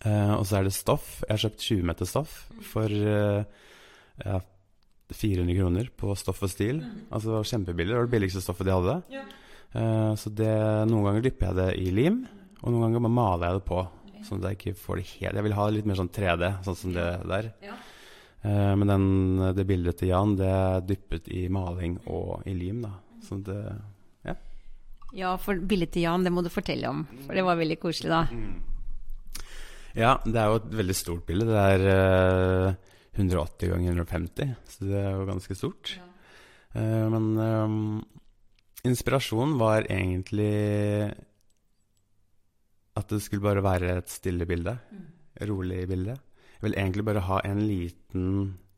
Eh, 0.00 0.32
og 0.38 0.46
så 0.48 0.58
er 0.58 0.66
det 0.66 0.74
stoff. 0.76 1.10
Jeg 1.26 1.34
har 1.34 1.44
kjøpt 1.44 1.68
20 1.68 1.90
meter 1.92 2.08
stoff 2.08 2.38
for 2.72 2.96
eh, 2.96 3.44
ja, 4.24 4.40
400 5.16 5.58
kroner 5.58 5.88
på 5.96 6.14
Stoff 6.18 6.42
og 6.44 6.50
Stil. 6.52 6.82
Mm. 6.82 7.06
Altså 7.14 7.42
kjempebillig. 7.46 7.92
Det 7.92 7.98
var 8.00 8.08
det 8.08 8.14
billigste 8.16 8.42
stoffet 8.44 8.68
de 8.68 8.76
hadde. 8.76 8.98
Ja. 9.12 9.24
Eh, 9.72 10.12
så 10.20 10.32
det, 10.36 10.52
noen 10.90 11.06
ganger 11.08 11.24
dypper 11.24 11.50
jeg 11.50 11.58
det 11.60 11.68
i 11.80 11.92
lim. 11.94 12.22
Og 12.62 12.68
noen 12.70 12.86
ganger 12.86 13.04
bare 13.06 13.16
maler 13.16 13.48
jeg 13.48 13.58
det 13.58 13.64
på, 13.68 13.80
sånn 14.26 14.42
at 14.42 14.50
jeg 14.50 14.58
ikke 14.58 14.78
får 14.78 15.00
det 15.00 15.06
helt 15.08 15.38
Jeg 15.38 15.46
vil 15.48 15.56
ha 15.58 15.64
det 15.66 15.76
litt 15.76 15.88
mer 15.90 15.98
sånn 15.98 16.12
3D, 16.14 16.50
sånn 16.66 16.78
som 16.78 16.92
det 16.94 17.06
der. 17.30 17.48
Ja. 17.64 17.78
Uh, 18.42 18.74
men 18.78 18.90
den, 18.90 19.06
det 19.54 19.64
bildet 19.66 20.00
til 20.00 20.10
Jan, 20.10 20.36
det 20.38 20.50
er 20.50 20.84
dyppet 20.86 21.28
i 21.30 21.44
maling 21.52 21.96
og 22.10 22.46
i 22.46 22.54
lim, 22.58 22.82
da. 22.86 22.96
Så 23.22 23.38
det 23.46 23.58
Ja. 24.26 24.36
Ja, 25.14 25.36
for 25.38 25.58
bildet 25.58 25.92
til 25.94 26.06
Jan, 26.06 26.24
det 26.26 26.32
må 26.34 26.42
du 26.42 26.50
fortelle 26.50 26.90
om. 26.90 27.04
For 27.26 27.38
det 27.38 27.44
var 27.46 27.58
veldig 27.58 27.78
koselig, 27.82 28.10
da. 28.10 28.22
Mm. 28.30 28.54
Ja, 29.98 30.16
det 30.24 30.38
er 30.38 30.48
jo 30.48 30.60
et 30.62 30.70
veldig 30.78 30.96
stort 30.96 31.26
bilde. 31.28 31.50
Det 31.50 31.66
er 31.74 31.86
uh, 32.70 32.91
180 33.16 33.72
ganger 33.74 33.92
150, 33.92 34.54
så 34.72 34.88
det 34.88 34.98
er 35.02 35.12
jo 35.12 35.28
ganske 35.28 35.56
stort. 35.58 35.94
Ja. 35.98 36.08
Uh, 36.72 37.06
men 37.12 37.26
um, 37.36 37.76
inspirasjonen 38.88 39.58
var 39.60 39.84
egentlig 39.92 41.12
at 42.96 43.12
det 43.12 43.22
skulle 43.24 43.44
bare 43.44 43.64
være 43.64 43.96
et 43.98 44.12
stille 44.12 44.48
bilde. 44.48 44.74
Mm. 44.92 45.06
Rolig 45.48 45.84
bilde. 45.88 46.16
Jeg 46.56 46.66
vil 46.66 46.76
egentlig 46.78 47.04
bare 47.08 47.24
ha 47.28 47.40
en 47.48 47.62
liten 47.66 48.26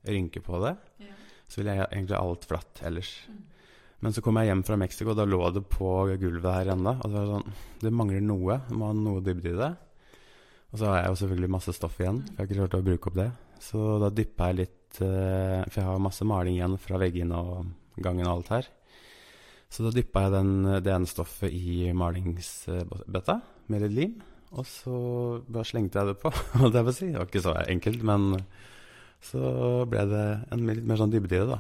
rynke 0.07 0.43
på 0.45 0.61
det. 0.65 0.77
Ja. 1.03 1.17
Så 1.49 1.61
vil 1.61 1.73
jeg 1.73 1.87
egentlig 1.87 2.17
ha 2.17 2.23
alt 2.23 2.47
flatt 2.49 2.83
ellers. 2.87 3.11
Mm. 3.29 3.43
Men 4.05 4.13
så 4.13 4.21
kom 4.21 4.37
jeg 4.37 4.51
hjem 4.51 4.63
fra 4.67 4.77
Mexico, 4.77 5.13
og 5.13 5.19
da 5.19 5.25
lå 5.25 5.41
det 5.55 5.65
på 5.73 5.91
gulvet 6.21 6.51
her 6.59 6.75
ennå. 6.75 6.93
Og 6.99 7.11
det 7.11 7.21
var 7.21 7.31
sånn 7.31 7.55
Det 7.81 7.93
mangler 7.95 8.25
noe. 8.25 8.61
Det 8.69 8.77
må 8.77 8.91
ha 8.91 8.97
noe 8.99 9.23
dybde 9.25 9.55
i 9.55 9.59
det. 9.59 9.71
Og 10.75 10.81
så 10.81 10.91
har 10.91 10.99
jeg 10.99 11.13
jo 11.13 11.19
selvfølgelig 11.23 11.55
masse 11.55 11.75
stoff 11.77 12.01
igjen, 12.03 12.21
for 12.27 12.35
jeg 12.35 12.41
har 12.41 12.49
ikke 12.49 12.61
klart 12.61 12.77
å 12.77 12.87
bruke 12.89 13.11
opp 13.11 13.19
det. 13.21 13.31
Så 13.63 13.99
da 14.03 14.11
dyppa 14.13 14.51
jeg 14.51 14.61
litt 14.63 15.01
uh, 15.03 15.63
For 15.69 15.81
jeg 15.81 15.89
har 15.89 16.03
masse 16.03 16.27
maling 16.27 16.59
igjen 16.59 16.77
fra 16.81 17.01
veggene 17.03 17.39
og 17.39 18.03
gangen 18.03 18.27
og 18.27 18.39
alt 18.39 18.53
her. 18.55 18.69
Så 19.71 19.87
da 19.87 19.95
dyppa 19.95 20.27
jeg 20.27 20.35
den, 20.35 20.53
det 20.87 20.93
ene 20.95 21.11
stoffet 21.11 21.55
i 21.55 21.91
malingsbøtta 21.97 23.41
med 23.73 23.85
litt 23.87 23.97
lim. 23.97 24.15
Og 24.55 24.67
så 24.69 24.99
bare 25.51 25.67
slengte 25.67 25.99
jeg 25.99 26.13
det 26.13 26.21
på. 26.23 26.31
Det 26.75 26.85
var 26.85 27.27
ikke 27.27 27.43
så 27.43 27.57
enkelt, 27.65 28.05
men 28.07 28.37
så 29.25 29.41
ble 29.91 30.05
det 30.11 30.27
en 30.55 30.67
litt 30.69 30.85
mer 30.87 31.01
sånn 31.01 31.11
dybde 31.15 31.35
i 31.35 31.41
det, 31.41 31.49
da. 31.49 31.59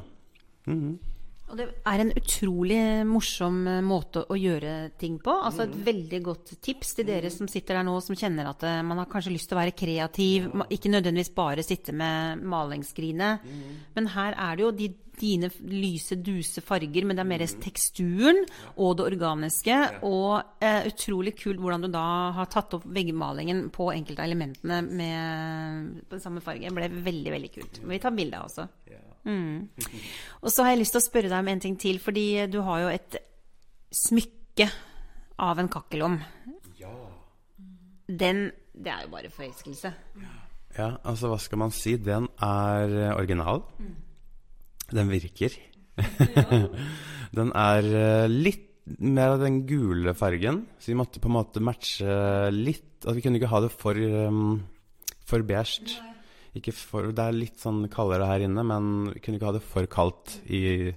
Mm 0.68 0.78
-hmm. 0.80 1.13
Og 1.52 1.58
det 1.60 1.66
er 1.86 2.00
en 2.00 2.12
utrolig 2.16 2.80
morsom 3.06 3.58
måte 3.84 4.24
å 4.32 4.36
gjøre 4.38 4.94
ting 5.00 5.18
på. 5.22 5.34
Altså 5.44 5.66
et 5.66 5.76
mm. 5.76 5.84
veldig 5.86 6.20
godt 6.24 6.54
tips 6.64 6.94
til 6.98 7.08
dere 7.10 7.30
som 7.32 7.50
sitter 7.50 7.78
der 7.78 7.86
nå 7.86 7.98
som 8.02 8.16
kjenner 8.16 8.48
at 8.48 8.64
eh, 8.64 8.80
man 8.86 9.02
har 9.02 9.10
kanskje 9.12 9.34
lyst 9.34 9.50
til 9.50 9.58
å 9.58 9.60
være 9.60 9.76
kreativ. 9.76 10.48
Ikke 10.72 10.92
nødvendigvis 10.92 11.34
bare 11.36 11.66
sitte 11.66 11.92
med 11.96 12.42
malingsskrinet. 12.48 13.44
Mm. 13.44 13.72
Men 13.98 14.12
her 14.16 14.38
er 14.40 14.56
det 14.56 14.64
jo 14.64 14.74
de 14.80 14.90
dine 15.14 15.46
lyse, 15.70 16.16
duse 16.18 16.62
farger, 16.64 17.04
men 17.06 17.14
det 17.14 17.22
er 17.22 17.28
mer 17.28 17.44
mm. 17.44 17.60
teksturen 17.62 18.40
og 18.74 18.96
det 18.98 19.06
organiske. 19.12 19.78
Og 20.08 20.64
eh, 20.64 20.88
utrolig 20.90 21.36
kult 21.38 21.62
hvordan 21.62 21.86
du 21.86 21.92
da 21.94 22.06
har 22.40 22.50
tatt 22.50 22.78
opp 22.78 22.88
veggmalingen 22.88 23.68
på 23.74 23.92
enkelte 23.94 24.26
elementene 24.26 24.80
med 24.88 26.04
på 26.10 26.22
samme 26.22 26.42
farge. 26.44 26.66
Det 26.66 26.76
ble 26.80 26.90
veldig, 27.12 27.34
veldig 27.36 27.52
kult. 27.58 27.82
Vi 27.84 28.02
tar 28.02 28.16
bilde 28.16 28.42
også. 28.48 28.68
Mm. 29.24 29.68
Og 30.42 30.52
så 30.52 30.64
har 30.64 30.74
jeg 30.74 30.82
lyst 30.82 30.96
til 30.96 31.02
å 31.02 31.06
spørre 31.08 31.30
deg 31.32 31.38
om 31.40 31.52
en 31.52 31.62
ting 31.64 31.76
til, 31.80 32.00
fordi 32.02 32.26
du 32.52 32.60
har 32.66 32.84
jo 32.84 32.92
et 32.92 33.18
smykke 33.94 34.68
av 35.44 35.60
en 35.62 35.70
kakkelom. 35.70 36.18
Den 38.04 38.50
Det 38.74 38.90
er 38.90 39.04
jo 39.04 39.10
bare 39.12 39.30
forelskelse. 39.30 39.90
Ja, 40.74 40.96
altså 41.06 41.28
hva 41.30 41.38
skal 41.38 41.60
man 41.62 41.70
si? 41.70 41.94
Den 41.96 42.26
er 42.42 43.14
original. 43.14 43.62
original. 43.62 44.00
Den 44.92 45.10
virker. 45.10 45.54
den 47.38 47.52
er 47.54 47.86
eh, 47.86 48.28
litt 48.28 48.70
mer 49.00 49.36
av 49.36 49.44
den 49.44 49.62
gule 49.68 50.12
fargen, 50.18 50.64
så 50.76 50.92
vi 50.92 50.98
måtte 50.98 51.22
på 51.22 51.30
en 51.30 51.38
måte 51.38 51.62
matche 51.64 52.50
litt 52.52 52.90
Altså 53.04 53.18
vi 53.18 53.22
kunne 53.26 53.36
ikke 53.36 53.50
ha 53.52 53.58
det 53.60 53.68
for, 53.68 53.98
um, 54.00 54.62
for 55.28 55.44
beige. 55.44 55.92
Ikke 56.54 56.74
for, 56.76 57.10
det 57.10 57.24
er 57.24 57.34
litt 57.34 57.58
sånn 57.58 57.82
kaldere 57.90 58.28
her 58.30 58.44
inne, 58.46 58.62
men 58.66 58.90
vi 59.10 59.22
kunne 59.22 59.40
ikke 59.40 59.50
ha 59.50 59.56
det 59.56 59.64
for 59.66 59.88
kaldt 59.90 60.36
i, 60.46 60.92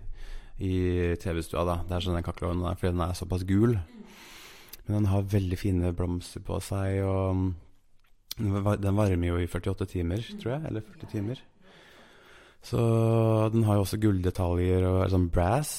i 0.61 0.73
TV-stua. 1.17 1.65
da. 1.65 1.79
Det 1.87 1.97
er 1.97 2.05
sånn 2.05 2.17
den 2.19 2.25
kakkelovnen 2.27 2.67
er, 2.69 2.77
fordi 2.77 2.93
den 2.93 3.05
er 3.07 3.17
såpass 3.17 3.45
gul. 3.49 3.73
Men 4.85 4.99
den 4.99 5.09
har 5.11 5.31
veldig 5.33 5.57
fine 5.59 5.91
blomster 5.97 6.43
på 6.45 6.61
seg, 6.63 7.01
og 7.03 7.55
den 8.37 8.97
varmer 8.99 9.31
jo 9.31 9.39
i 9.41 9.49
48 9.49 9.89
timer, 9.97 10.21
tror 10.37 10.53
jeg. 10.53 10.65
Eller 10.69 10.85
40 10.85 11.11
timer. 11.15 11.41
Så 12.67 12.79
den 13.53 13.65
har 13.67 13.77
jo 13.77 13.85
også 13.85 13.99
gulldetaljer 14.01 14.85
og 14.87 15.03
sånn 15.11 15.29
brass. 15.33 15.73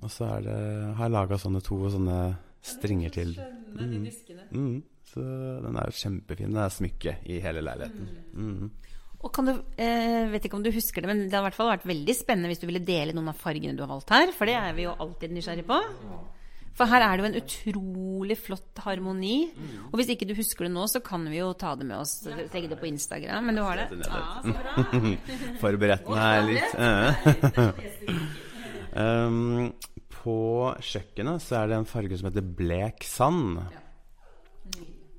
Og 0.00 0.10
så 0.12 0.26
er 0.36 0.46
det, 0.46 0.60
har 0.96 1.06
jeg 1.06 1.14
laga 1.14 1.38
sånne 1.40 1.62
to 1.64 1.80
sånne 1.92 2.20
stringer 2.64 3.12
til. 3.14 3.34
Mm. 3.76 4.06
Mm. 4.50 4.78
Så 5.10 5.24
den 5.64 5.76
er 5.76 5.88
jo 5.88 5.98
kjempefin. 6.00 6.52
Den 6.52 6.62
er 6.64 6.72
smykke 6.72 7.16
i 7.30 7.40
hele 7.44 7.62
leiligheten. 7.64 8.10
Mm. 8.34 8.70
Og 9.20 9.32
kan 9.36 9.44
du, 9.50 9.52
eh, 9.76 10.30
vet 10.32 10.46
ikke 10.48 10.56
om 10.56 10.64
du 10.64 10.70
husker 10.72 11.04
det, 11.04 11.10
men 11.10 11.24
det 11.28 11.36
har 11.36 11.44
i 11.44 11.48
hvert 11.50 11.58
fall 11.58 11.72
vært 11.74 11.88
veldig 11.88 12.14
spennende 12.16 12.48
hvis 12.48 12.62
du 12.62 12.68
ville 12.70 12.80
dele 12.84 13.12
noen 13.12 13.28
av 13.28 13.40
fargene 13.40 13.76
du 13.76 13.82
har 13.84 13.90
valgt 13.90 14.12
her, 14.14 14.32
for 14.32 14.48
det 14.48 14.56
er 14.56 14.72
vi 14.76 14.86
jo 14.86 14.94
alltid 14.96 15.34
nysgjerrig 15.36 15.66
på. 15.68 15.80
For 16.80 16.88
her 16.88 17.04
er 17.04 17.18
det 17.18 17.24
jo 17.24 17.28
en 17.28 17.38
utrolig 17.40 18.36
flott 18.40 18.80
harmoni. 18.86 19.50
Og 19.90 19.98
hvis 20.00 20.14
ikke 20.14 20.28
du 20.30 20.32
husker 20.38 20.64
det 20.64 20.72
nå, 20.72 20.86
så 20.88 21.02
kan 21.04 21.26
vi 21.28 21.36
jo 21.40 21.50
ta 21.58 21.74
det 21.76 21.84
med 21.84 21.98
oss, 21.98 22.14
legge 22.24 22.70
det 22.70 22.78
på 22.80 22.88
Instagram. 22.88 23.50
Men 23.50 23.58
du 23.58 23.62
har 23.66 23.82
det? 23.82 23.88
Ja, 24.06 24.22
så 24.40 24.54
bra. 24.56 24.72
Forberedt 25.64 26.08
meg 26.08 26.48
litt. 26.48 26.72
um, 28.96 29.68
på 30.20 30.38
kjøkkenet 30.80 31.44
så 31.44 31.60
er 31.60 31.70
det 31.70 31.78
en 31.82 31.90
farge 31.90 32.16
som 32.20 32.30
heter 32.30 32.48
blek 32.62 33.04
sand. 33.04 33.60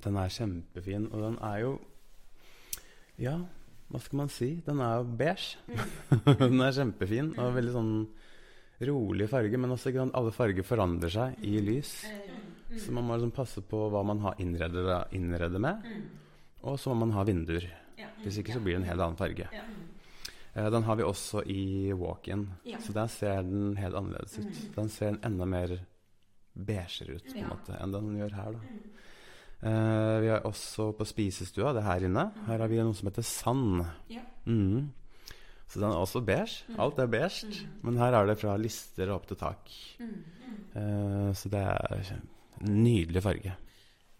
Den 0.01 0.17
er 0.17 0.33
kjempefin, 0.33 1.11
og 1.11 1.27
den 1.27 1.39
er 1.45 1.57
jo 1.67 1.71
Ja, 3.21 3.37
hva 3.91 3.99
skal 4.01 4.17
man 4.21 4.29
si? 4.31 4.49
Den 4.65 4.79
er 4.83 5.01
jo 5.01 5.07
beige. 5.19 5.57
den 6.41 6.63
er 6.63 6.75
kjempefin 6.75 7.33
og 7.37 7.55
veldig 7.57 7.73
sånn 7.75 7.93
rolig 8.87 9.27
farge, 9.29 9.59
men 9.61 9.75
også 9.75 9.91
alle 10.09 10.31
farger 10.33 10.65
forandrer 10.65 11.11
seg 11.13 11.43
i 11.45 11.59
lys. 11.61 11.91
Så 12.79 12.93
man 12.95 13.03
må 13.05 13.17
liksom 13.17 13.33
passe 13.35 13.61
på 13.67 13.83
hva 13.91 14.01
man 14.07 14.23
har 14.23 14.39
innredet, 14.41 15.59
med, 15.61 15.85
og 16.63 16.79
så 16.79 16.93
må 16.93 17.03
man 17.05 17.11
ha 17.17 17.25
vinduer. 17.27 17.67
Hvis 18.23 18.37
ikke 18.41 18.53
så 18.55 18.61
blir 18.63 18.77
det 18.77 18.83
en 18.83 18.89
helt 18.89 19.01
annen 19.03 19.17
farge. 19.19 19.47
Eh, 20.53 20.69
Den 20.71 20.83
har 20.87 20.95
vi 20.99 21.03
også 21.03 21.43
i 21.49 21.91
walk-in, 21.93 22.47
så 22.81 22.93
der 22.95 23.07
ser 23.11 23.41
den 23.43 23.75
helt 23.77 23.95
annerledes 23.95 24.39
ut. 24.39 24.75
Den 24.75 24.89
ser 24.89 25.19
enda 25.25 25.45
mer 25.45 25.75
beigere 26.55 27.15
ut 27.19 27.27
på 27.31 27.37
en 27.39 27.47
måte 27.49 27.77
enn 27.79 27.93
den 27.95 28.09
gjør 28.19 28.33
her. 28.35 28.51
da. 28.57 28.59
Eh, 29.61 30.15
vi 30.23 30.31
har 30.31 30.47
også 30.49 30.89
på 30.97 31.05
spisestua, 31.05 31.73
det 31.75 31.83
er 31.83 31.89
her 31.89 32.07
inne, 32.07 32.25
her 32.47 32.63
har 32.63 32.71
vi 32.71 32.81
noe 32.81 32.97
som 32.97 33.11
heter 33.11 33.25
sand. 33.25 33.85
Mhm. 34.45 34.89
Så 35.71 35.79
den 35.79 35.87
er 35.87 36.01
også 36.03 36.19
beige. 36.27 36.65
Alt 36.77 36.99
er 36.99 37.07
beige, 37.07 37.67
men 37.81 37.97
her 37.97 38.11
er 38.11 38.25
det 38.27 38.39
fra 38.41 38.57
lister 38.59 39.07
og 39.07 39.21
opp 39.21 39.27
til 39.29 39.37
tak. 39.39 39.69
Eh, 40.01 41.31
så 41.33 41.51
det 41.51 41.61
er 41.61 42.09
en 42.11 42.83
nydelig 42.83 43.23
farge. 43.23 43.53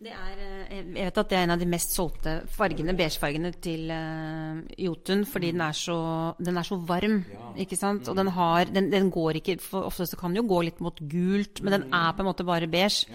Det 0.02 0.10
er, 0.10 0.38
eh, 0.40 0.78
jeg 0.78 0.86
vet 0.96 1.18
at 1.18 1.30
det 1.30 1.38
er 1.38 1.44
en 1.44 1.54
av 1.54 1.60
de 1.60 1.68
mest 1.70 1.92
solgte 1.94 2.32
fargene, 2.50 2.96
beigefargene 2.98 3.52
til 3.62 3.92
uh, 3.94 4.58
Jotun, 4.82 5.26
fordi 5.30 5.52
den 5.52 5.62
er, 5.62 5.76
så, 5.78 6.34
den 6.42 6.58
er 6.58 6.66
så 6.66 6.80
varm, 6.90 7.20
ikke 7.56 7.78
sant? 7.78 8.10
Og 8.10 8.18
den 8.18 8.32
har, 8.34 8.66
den, 8.66 8.90
den 8.90 9.12
går 9.14 9.38
ikke, 9.38 9.60
for 9.62 9.92
ofte 9.92 10.08
så 10.10 10.18
kan 10.18 10.32
den 10.32 10.42
jo 10.42 10.50
gå 10.50 10.64
litt 10.66 10.82
mot 10.82 10.98
gult, 10.98 11.62
men 11.62 11.76
den 11.76 11.94
er 11.94 12.16
på 12.16 12.24
en 12.24 12.30
måte 12.32 12.48
bare 12.48 12.72
beige. 12.72 13.12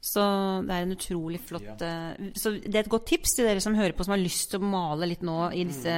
Så 0.00 0.22
det 0.64 0.72
er 0.72 0.86
en 0.86 0.94
utrolig 0.94 1.42
flott 1.44 1.82
eh, 1.84 2.30
Så 2.32 2.54
det 2.56 2.72
er 2.72 2.86
et 2.86 2.92
godt 2.92 3.04
tips 3.10 3.34
til 3.36 3.44
dere 3.44 3.60
som 3.60 3.76
hører 3.76 3.92
på, 3.92 4.06
som 4.06 4.14
har 4.14 4.22
lyst 4.22 4.48
til 4.52 4.62
å 4.62 4.70
male 4.72 5.10
litt 5.10 5.20
nå, 5.26 5.36
i 5.52 5.66
disse, 5.68 5.92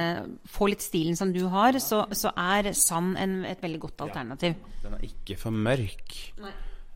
få 0.51 0.67
litt 0.73 0.83
stilen 0.83 1.15
som 1.15 1.31
du 1.31 1.45
har, 1.51 1.79
så, 1.79 2.03
så 2.11 2.33
er 2.35 2.73
sand 2.75 3.15
en, 3.21 3.39
et 3.47 3.63
veldig 3.63 3.79
godt 3.85 4.03
alternativ. 4.03 4.57
Den 4.83 4.97
er 4.97 5.05
ikke 5.07 5.39
for 5.39 5.55
mørk. 5.55 6.17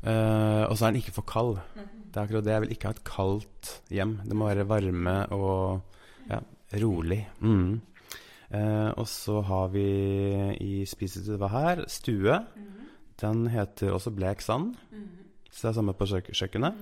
Uh, 0.03 0.67
og 0.67 0.75
så 0.75 0.87
er 0.87 0.91
den 0.91 0.99
ikke 0.99 1.15
for 1.15 1.27
kald. 1.27 1.61
Det 1.77 2.19
er 2.19 2.25
akkurat 2.25 2.45
det. 2.45 2.53
Jeg 2.53 2.63
vil 2.65 2.73
ikke 2.75 2.89
ha 2.89 2.95
et 2.97 3.05
kaldt 3.07 3.71
hjem. 3.93 4.17
Det 4.27 4.37
må 4.37 4.49
være 4.49 4.67
varme 4.67 5.15
og 5.35 6.27
ja, 6.27 6.41
rolig. 6.83 7.21
Mm. 7.39 7.79
Uh, 8.51 8.91
og 8.99 9.07
så 9.11 9.39
har 9.47 9.71
vi 9.71 9.87
i 10.63 10.83
spisestua 10.87 11.49
her 11.55 11.85
stue. 11.91 12.41
Den 13.23 13.47
heter 13.51 13.95
også 13.95 14.11
Blek 14.13 14.43
sand. 14.43 14.75
Så 15.51 15.67
det 15.67 15.69
er 15.71 15.77
samme 15.79 15.95
på 15.97 16.07
kjøk 16.09 16.31
kjøkkenet. 16.35 16.79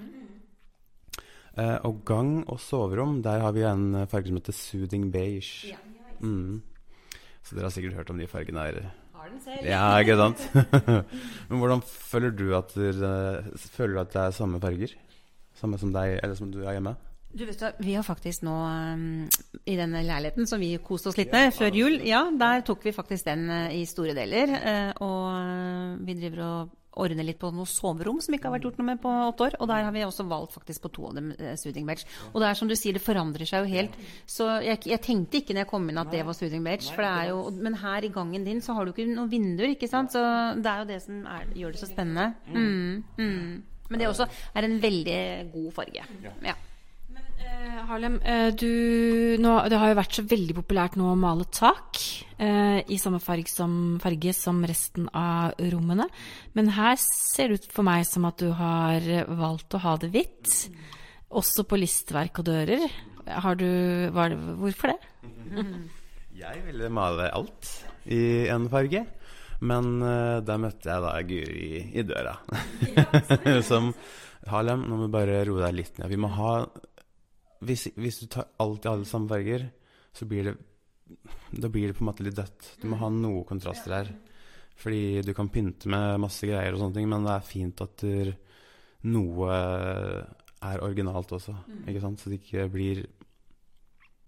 Eh, 1.56 1.78
og 1.88 2.01
gang 2.08 2.41
og 2.51 2.60
soverom, 2.60 3.21
der 3.23 3.39
har 3.39 3.54
vi 3.56 3.63
en 3.63 4.06
farge 4.12 4.28
som 4.28 4.39
heter 4.41 4.56
Soothing 4.58 5.08
beige. 5.13 5.75
Mm. 6.19 6.62
Så 7.45 7.56
dere 7.56 7.67
har 7.69 7.75
sikkert 7.75 7.95
hørt 7.99 8.10
om 8.12 8.19
de 8.19 8.28
fargene 8.28 8.65
her. 8.65 8.80
Har 9.15 9.30
den 9.30 9.41
selv? 9.41 9.65
Ja, 9.65 9.86
ikke 10.01 10.17
sant? 10.19 10.43
Men 11.49 11.62
hvordan 11.62 11.82
føler 11.86 12.34
du 12.36 12.47
at, 12.58 12.73
dere- 12.75 13.43
føler 13.56 13.93
du 13.95 14.01
at 14.01 14.13
det 14.13 14.21
er 14.23 14.36
samme 14.36 14.60
farger? 14.62 14.95
Samme 15.56 15.80
som 15.80 15.93
deg, 15.95 16.17
eller 16.23 16.36
som 16.36 16.51
du 16.51 16.63
har 16.65 16.75
hjemme? 16.75 16.95
Du 17.36 17.43
vet 17.43 17.60
hva, 17.60 17.71
Vi 17.84 17.93
har 17.95 18.04
faktisk 18.08 18.45
nå 18.47 18.54
um, 18.56 19.25
i 19.67 19.75
denne 19.75 20.04
leiligheten 20.08 20.47
som 20.47 20.60
vi 20.60 20.73
koste 20.84 21.12
oss 21.12 21.17
litt 21.19 21.34
med 21.36 21.51
før 21.56 21.75
jul, 21.75 21.97
ja, 22.08 22.21
der 22.32 22.63
tok 22.67 22.84
vi 22.88 22.93
faktisk 22.95 23.28
den 23.28 23.47
uh, 23.51 23.67
i 23.75 23.84
store 23.89 24.15
deler. 24.17 24.51
Uh, 24.56 24.91
og 25.04 25.25
uh, 25.36 26.06
vi 26.08 26.15
driver 26.19 26.43
og 26.47 26.75
ordner 27.02 27.28
litt 27.28 27.40
på 27.42 27.52
noe 27.54 27.68
soverom 27.70 28.22
som 28.24 28.36
ikke 28.36 28.50
har 28.50 28.56
vært 28.56 28.68
gjort 28.70 28.80
noe 28.82 28.90
med 28.92 29.02
på 29.04 29.12
åtte 29.30 29.48
år. 29.48 29.58
Og 29.60 29.70
der 29.72 29.86
har 29.88 29.96
vi 29.96 30.06
også 30.06 30.28
valgt 30.30 30.56
faktisk 30.56 30.86
på 30.86 30.94
to 30.98 31.10
av 31.10 31.18
dem 31.20 31.32
uh, 31.36 31.54
soothing 31.60 31.88
beige. 31.90 32.08
Og 32.34 32.42
det 32.42 32.50
er 32.50 32.60
som 32.60 32.72
du 32.72 32.76
sier, 32.78 32.96
det 32.96 33.04
forandrer 33.04 33.50
seg 33.50 33.66
jo 33.66 33.74
helt. 33.76 33.98
Så 34.30 34.50
jeg, 34.66 34.82
jeg 34.92 35.04
tenkte 35.06 35.42
ikke 35.42 35.56
når 35.56 35.66
jeg 35.66 35.72
kom 35.74 35.90
inn 35.92 36.02
at 36.02 36.12
det 36.14 36.26
var 36.28 36.38
soothing 36.38 36.66
Badge. 36.66 36.92
For 36.94 37.06
det 37.06 37.12
er 37.12 37.32
jo, 37.34 37.40
men 37.68 37.80
her 37.82 38.08
i 38.08 38.12
gangen 38.14 38.48
din 38.48 38.62
så 38.66 38.78
har 38.78 38.86
du 38.86 38.94
ikke 38.94 39.08
noen 39.12 39.32
vinduer, 39.32 39.74
ikke 39.76 39.92
sant. 39.92 40.16
Så 40.16 40.22
det 40.60 40.72
er 40.72 40.84
jo 40.84 40.90
det 40.94 41.02
som 41.04 41.26
er, 41.30 41.50
gjør 41.56 41.76
det 41.76 41.82
så 41.82 41.90
spennende. 41.90 42.32
Mm, 42.52 43.04
mm. 43.20 43.50
Men 43.90 44.02
det 44.02 44.08
også 44.10 44.26
er 44.56 44.66
en 44.66 44.80
veldig 44.82 45.20
god 45.54 45.76
farge. 45.76 46.08
Ja. 46.46 46.56
Harlem, 47.89 48.17
eh, 48.24 48.50
du, 48.58 48.69
nå, 49.41 49.54
det 49.69 49.80
har 49.80 49.91
jo 49.91 49.98
vært 50.00 50.17
så 50.17 50.24
veldig 50.28 50.56
populært 50.58 50.98
nå 51.00 51.08
å 51.12 51.17
male 51.19 51.48
tak 51.54 52.00
eh, 52.41 52.80
i 52.91 52.98
samme 53.02 53.21
farge 53.24 53.52
som, 53.52 53.98
farge 54.04 54.34
som 54.36 54.62
resten 54.67 55.10
av 55.15 55.56
rommene. 55.74 56.08
Men 56.58 56.71
her 56.76 56.98
ser 57.02 57.52
det 57.52 57.60
ut 57.60 57.67
for 57.76 57.88
meg 57.88 58.06
som 58.10 58.28
at 58.30 58.41
du 58.41 58.50
har 58.58 59.06
valgt 59.30 59.78
å 59.78 59.84
ha 59.86 59.95
det 60.02 60.12
hvitt. 60.13 60.54
Også 61.36 61.65
på 61.67 61.80
listverk 61.82 62.41
og 62.41 62.50
dører. 62.50 62.88
Har 63.26 63.58
du, 63.60 63.69
var 64.15 64.34
det, 64.34 64.39
hvorfor 64.62 64.93
det? 64.93 65.00
Jeg 66.45 66.65
ville 66.65 66.91
male 66.91 67.30
alt 67.32 67.69
i 68.12 68.48
en 68.52 68.67
farge. 68.71 69.06
Men 69.65 69.93
uh, 70.04 70.43
da 70.43 70.58
møtte 70.60 70.89
jeg 70.91 71.00
da 71.00 71.13
Guri 71.24 71.69
i 71.95 72.04
døra. 72.04 72.34
Som 73.69 73.93
Harlem, 74.52 74.84
nå 74.84 75.00
må 75.00 75.08
du 75.08 75.13
bare 75.13 75.39
roe 75.48 75.63
deg 75.63 75.78
litt 75.80 76.02
ned. 76.02 76.12
Vi 76.12 76.19
må 76.19 76.28
ha 76.36 76.58
Hvis, 77.65 77.88
hvis 77.97 78.21
du 78.21 78.30
tar 78.32 78.51
alt 78.62 78.86
i 78.86 78.91
alle 78.91 79.08
samme 79.10 79.30
farger, 79.32 79.67
så 80.15 80.28
blir 80.30 80.51
det 80.51 80.56
Da 81.56 81.69
blir 81.69 81.89
det 81.89 81.97
på 81.97 82.04
en 82.04 82.10
måte 82.10 82.25
litt 82.25 82.38
dødt. 82.38 82.71
Du 82.82 82.88
må 82.89 82.97
ha 82.97 83.12
noe 83.13 83.43
kontraster 83.45 83.93
her. 83.93 84.08
Fordi 84.75 85.21
du 85.23 85.32
kan 85.38 85.51
pynte 85.54 85.88
med 85.91 86.19
masse 86.23 86.47
greier 86.47 86.73
og 86.73 86.82
sånne 86.82 86.97
ting, 86.97 87.08
men 87.12 87.28
det 87.28 87.36
er 87.36 87.45
fint 87.47 87.84
at 87.86 88.04
noe 89.06 89.60
er 90.65 90.84
originalt 90.84 91.32
også. 91.38 91.54
Ikke 91.86 92.01
sant? 92.04 92.21
Så 92.21 92.32
det 92.32 92.41
ikke 92.41 92.67
blir 92.73 93.06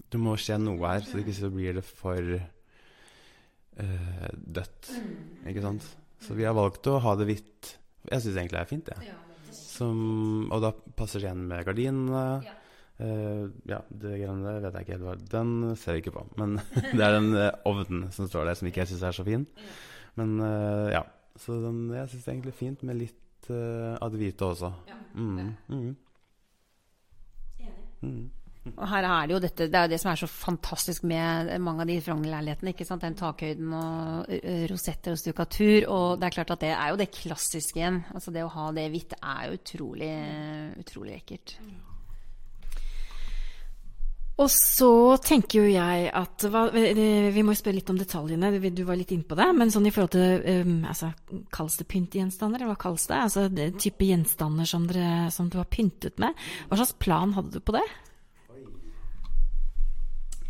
Det 0.08 0.20
må 0.22 0.38
skje 0.40 0.56
noe 0.62 0.80
her, 0.88 1.02
så 1.04 1.18
det 1.18 1.26
ikke 1.26 1.40
så 1.42 1.50
blir 1.52 1.74
det 1.76 1.84
for 1.84 2.30
uh, 3.82 4.30
dødt. 4.38 4.92
Ikke 5.50 5.64
sant? 5.66 5.84
Så 6.24 6.38
vi 6.38 6.46
har 6.48 6.56
valgt 6.56 6.88
å 6.88 7.02
ha 7.04 7.16
det 7.20 7.28
hvitt. 7.28 7.74
Jeg 8.08 8.24
syns 8.24 8.38
egentlig 8.38 8.56
det 8.56 8.62
er 8.62 8.70
fint, 8.70 8.94
ja. 8.94 9.18
Som, 9.52 10.48
og 10.54 10.64
da 10.64 10.72
passer 10.72 11.20
det 11.20 11.28
igjen 11.28 11.44
med 11.50 11.66
gardinene. 11.68 12.24
Eh, 12.98 13.44
ja, 13.70 13.78
det 13.94 14.16
greiene 14.18 14.42
der 14.42 14.64
vet 14.64 14.74
jeg 14.74 14.88
ikke 14.88 14.96
helt 14.96 15.06
hva 15.06 15.12
Den 15.30 15.52
ser 15.78 15.98
jeg 15.98 16.06
ikke 16.06 16.16
på. 16.16 16.24
Men 16.42 16.58
det 16.98 17.04
er 17.04 17.14
den 17.20 17.30
eh, 17.38 17.54
ovnen 17.70 18.08
som 18.16 18.30
står 18.30 18.50
der, 18.50 18.58
som 18.58 18.70
ikke 18.70 18.84
jeg 18.84 18.94
syns 18.94 19.06
er 19.06 19.20
så 19.20 19.28
fin. 19.28 19.46
Men 20.18 20.40
uh, 20.42 20.90
ja. 20.90 21.04
Så 21.38 21.60
den, 21.62 21.84
jeg 21.94 22.10
syns 22.10 22.24
det 22.24 22.32
er 22.32 22.34
egentlig 22.34 22.58
fint 22.58 22.82
med 22.90 22.98
litt 22.98 23.52
uh, 23.52 23.94
av 24.02 24.10
det 24.10 24.18
hvite 24.24 24.48
også. 24.48 24.72
Mm, 25.14 25.52
mm. 25.70 25.92
Mm. 28.02 28.26
Og 28.74 28.84
her 28.90 29.06
er 29.06 29.28
det 29.30 29.36
jo 29.36 29.42
dette, 29.42 29.68
det 29.70 29.78
er 29.78 29.86
jo 29.86 29.92
det 29.94 30.00
som 30.02 30.10
er 30.12 30.20
så 30.20 30.28
fantastisk 30.30 31.06
med 31.08 31.54
mange 31.64 31.86
av 31.86 31.92
de 31.92 32.00
Frogner-leilighetene. 32.04 32.74
ikke 32.74 32.88
sant? 32.90 33.06
Den 33.06 33.16
takhøyden 33.20 33.76
og 33.78 34.34
uh, 34.34 34.64
rosetter 34.74 35.14
og 35.14 35.22
stukatur. 35.22 35.86
Og 35.94 36.18
det 36.18 36.32
er 36.32 36.38
klart 36.40 36.56
at 36.58 36.66
det 36.66 36.74
er 36.74 36.90
jo 36.90 37.00
det 37.04 37.12
klassiske 37.14 37.78
igjen. 37.78 38.02
Altså 38.18 38.34
det 38.34 38.42
å 38.48 38.54
ha 38.58 38.72
det 38.74 38.90
hvitt 38.96 39.14
er 39.22 39.46
jo 39.46 39.62
utrolig, 39.62 40.16
utrolig 40.82 41.20
ekkelt. 41.22 41.60
Og 44.38 44.50
så 44.54 44.90
tenker 45.26 45.64
jo 45.64 45.70
jeg 45.72 46.10
at 46.14 46.44
hva, 46.54 46.68
Vi 46.70 47.42
må 47.42 47.56
jo 47.56 47.58
spørre 47.58 47.80
litt 47.80 47.90
om 47.90 47.98
detaljene. 47.98 48.52
Du 48.70 48.84
var 48.86 49.00
litt 49.00 49.14
inne 49.16 49.26
på 49.26 49.38
det. 49.38 49.48
Men 49.58 49.72
sånn 49.74 49.88
i 49.90 49.94
forhold 49.94 50.14
til 50.14 50.44
um, 50.62 50.76
altså, 50.86 51.10
Kalles 51.54 51.78
det 51.80 51.88
pyntegjenstander, 51.90 52.62
eller 52.62 52.76
hva 52.76 52.82
kalles 52.84 53.08
det? 53.10 53.18
Altså 53.18 53.48
det 53.50 53.72
type 53.82 54.06
gjenstander 54.06 54.70
som, 54.70 54.86
dere, 54.90 55.32
som 55.34 55.50
du 55.50 55.58
har 55.58 55.70
pyntet 55.74 56.22
med. 56.22 56.38
Hva 56.70 56.78
slags 56.78 56.94
plan 57.02 57.34
hadde 57.38 57.58
du 57.58 57.66
på 57.66 57.74
det? 57.80 57.86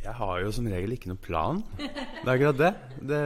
Jeg 0.03 0.15
har 0.19 0.41
jo 0.43 0.51
som 0.55 0.67
regel 0.71 0.95
ikke 0.95 1.11
noen 1.11 1.23
plan. 1.23 1.61
Det 1.79 2.27
er 2.27 2.33
akkurat 2.33 2.59
det. 2.59 2.73
det. 3.07 3.23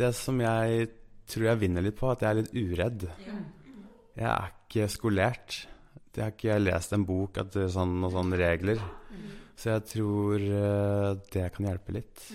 Det 0.00 0.10
som 0.16 0.40
jeg 0.40 0.88
tror 1.30 1.50
jeg 1.50 1.60
vinner 1.60 1.84
litt 1.84 1.98
på, 2.00 2.08
at 2.10 2.24
jeg 2.24 2.30
er 2.30 2.40
litt 2.40 2.56
uredd. 2.56 3.06
Jeg 4.16 4.28
er 4.28 4.48
ikke 4.56 4.88
skolert. 4.92 5.60
Jeg 6.16 6.24
har 6.24 6.32
ikke 6.34 6.58
lest 6.60 6.96
en 6.96 7.04
bok 7.06 7.38
etter 7.40 7.68
sånn 7.72 8.00
og 8.08 8.16
sånne 8.16 8.40
regler. 8.40 8.80
Så 9.60 9.74
jeg 9.74 9.86
tror 9.90 10.40
uh, 10.40 11.18
det 11.32 11.46
kan 11.52 11.68
hjelpe 11.68 11.94
litt. 11.98 12.26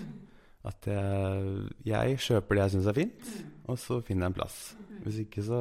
At 0.65 0.87
jeg, 0.89 1.69
jeg 1.85 2.19
kjøper 2.21 2.57
det 2.57 2.63
jeg 2.65 2.73
syns 2.75 2.89
er 2.89 2.97
fint, 2.97 3.31
og 3.69 3.77
så 3.81 3.99
finner 4.05 4.25
jeg 4.25 4.33
en 4.33 4.37
plass. 4.37 4.59
Hvis 5.05 5.21
ikke 5.25 5.45
så 5.45 5.59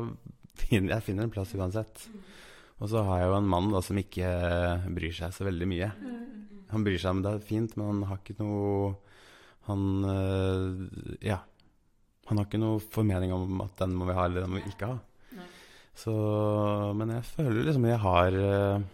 finner 0.60 0.96
jeg 0.96 1.06
finner 1.10 1.26
en 1.26 1.32
plass 1.34 1.54
uansett. 1.56 2.06
Og 2.82 2.90
så 2.90 3.04
har 3.06 3.22
jeg 3.22 3.30
jo 3.30 3.38
en 3.38 3.48
mann 3.48 3.70
da, 3.72 3.80
som 3.84 4.00
ikke 4.00 4.28
bryr 4.96 5.14
seg 5.16 5.32
så 5.32 5.46
veldig 5.46 5.68
mye. 5.70 5.90
Han 6.72 6.84
bryr 6.84 7.00
seg 7.00 7.14
om 7.14 7.24
det 7.24 7.32
er 7.36 7.46
fint, 7.46 7.76
men 7.78 7.90
han 7.92 8.06
har 8.10 8.20
ikke 8.20 8.38
noe 8.40 8.94
Han 9.68 9.84
uh, 10.04 11.16
Ja. 11.24 11.42
Han 12.28 12.40
har 12.40 12.48
ikke 12.48 12.60
noe 12.60 12.80
formening 12.80 13.32
om 13.36 13.60
at 13.60 13.76
den 13.82 13.92
må 13.96 14.08
vi 14.08 14.16
ha, 14.16 14.24
eller 14.24 14.44
den 14.44 14.54
må 14.54 14.62
vi 14.62 14.72
ikke 14.72 14.88
ha. 14.94 14.98
Så 15.94 16.12
Men 16.96 17.12
jeg 17.12 17.26
føler 17.28 17.66
liksom 17.68 17.84
jeg 17.86 18.00
har 18.02 18.36
uh, 18.40 18.86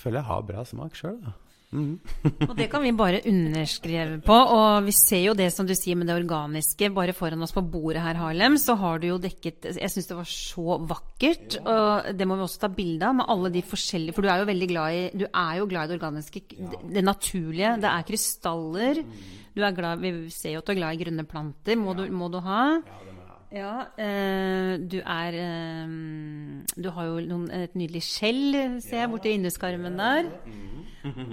føler 0.00 0.20
jeg 0.20 0.30
har 0.30 0.48
bra 0.48 0.66
smak 0.68 0.98
sjøl, 0.98 1.20
da. 1.22 1.36
Mm. 1.70 2.00
og 2.48 2.54
det 2.58 2.66
kan 2.70 2.82
vi 2.82 2.90
bare 2.98 3.20
underskrive 3.30 4.18
på. 4.26 4.34
Og 4.34 4.86
vi 4.88 4.94
ser 4.96 5.22
jo 5.22 5.36
det 5.38 5.50
som 5.54 5.68
du 5.68 5.74
sier 5.78 5.98
med 5.98 6.08
det 6.10 6.16
organiske. 6.18 6.90
Bare 6.94 7.14
foran 7.16 7.46
oss 7.46 7.54
på 7.54 7.62
bordet 7.62 8.02
her, 8.02 8.18
Harlem, 8.18 8.58
så 8.58 8.74
har 8.80 8.98
du 8.98 9.06
jo 9.10 9.20
dekket 9.22 9.70
Jeg 9.78 9.92
syns 9.92 10.10
det 10.10 10.18
var 10.18 10.30
så 10.30 10.78
vakkert. 10.90 11.60
Og 11.62 12.10
det 12.18 12.26
må 12.28 12.38
vi 12.38 12.46
også 12.46 12.64
ta 12.64 12.72
bilde 12.74 13.06
av 13.06 13.20
med 13.20 13.30
alle 13.30 13.52
de 13.54 13.62
forskjellige 13.66 14.16
For 14.16 14.26
du 14.26 14.32
er 14.32 14.42
jo 14.42 14.48
veldig 14.50 14.70
glad 14.72 14.96
i 14.96 15.04
Du 15.22 15.26
er 15.28 15.60
jo 15.60 15.68
glad 15.70 15.86
i 15.86 15.92
det 15.92 16.00
organiske. 16.00 16.42
Det 16.96 17.06
naturlige. 17.06 17.76
Det 17.84 17.92
er 17.92 18.08
krystaller. 18.10 19.04
Du 19.54 19.62
er 19.66 19.76
glad 19.76 20.02
Vi 20.02 20.14
ser 20.34 20.56
jo 20.56 20.64
at 20.64 20.66
du 20.66 20.74
er 20.74 20.82
glad 20.82 20.98
i 20.98 21.04
grønne 21.04 21.28
planter. 21.28 21.78
Må, 21.78 21.94
du, 21.94 22.08
må 22.10 22.32
du 22.32 22.40
ha? 22.42 22.64
Ja, 22.82 23.09
øh, 23.50 24.74
du 24.90 24.98
er 25.02 25.38
øh, 25.44 25.94
Du 26.84 26.90
har 26.94 27.04
jo 27.08 27.20
noen, 27.26 27.48
et 27.50 27.74
nydelig 27.74 28.02
skjell, 28.06 28.80
ser 28.82 29.02
jeg, 29.02 29.10
borti 29.10 29.32
vinduskarmen 29.34 29.98
der. 29.98 30.30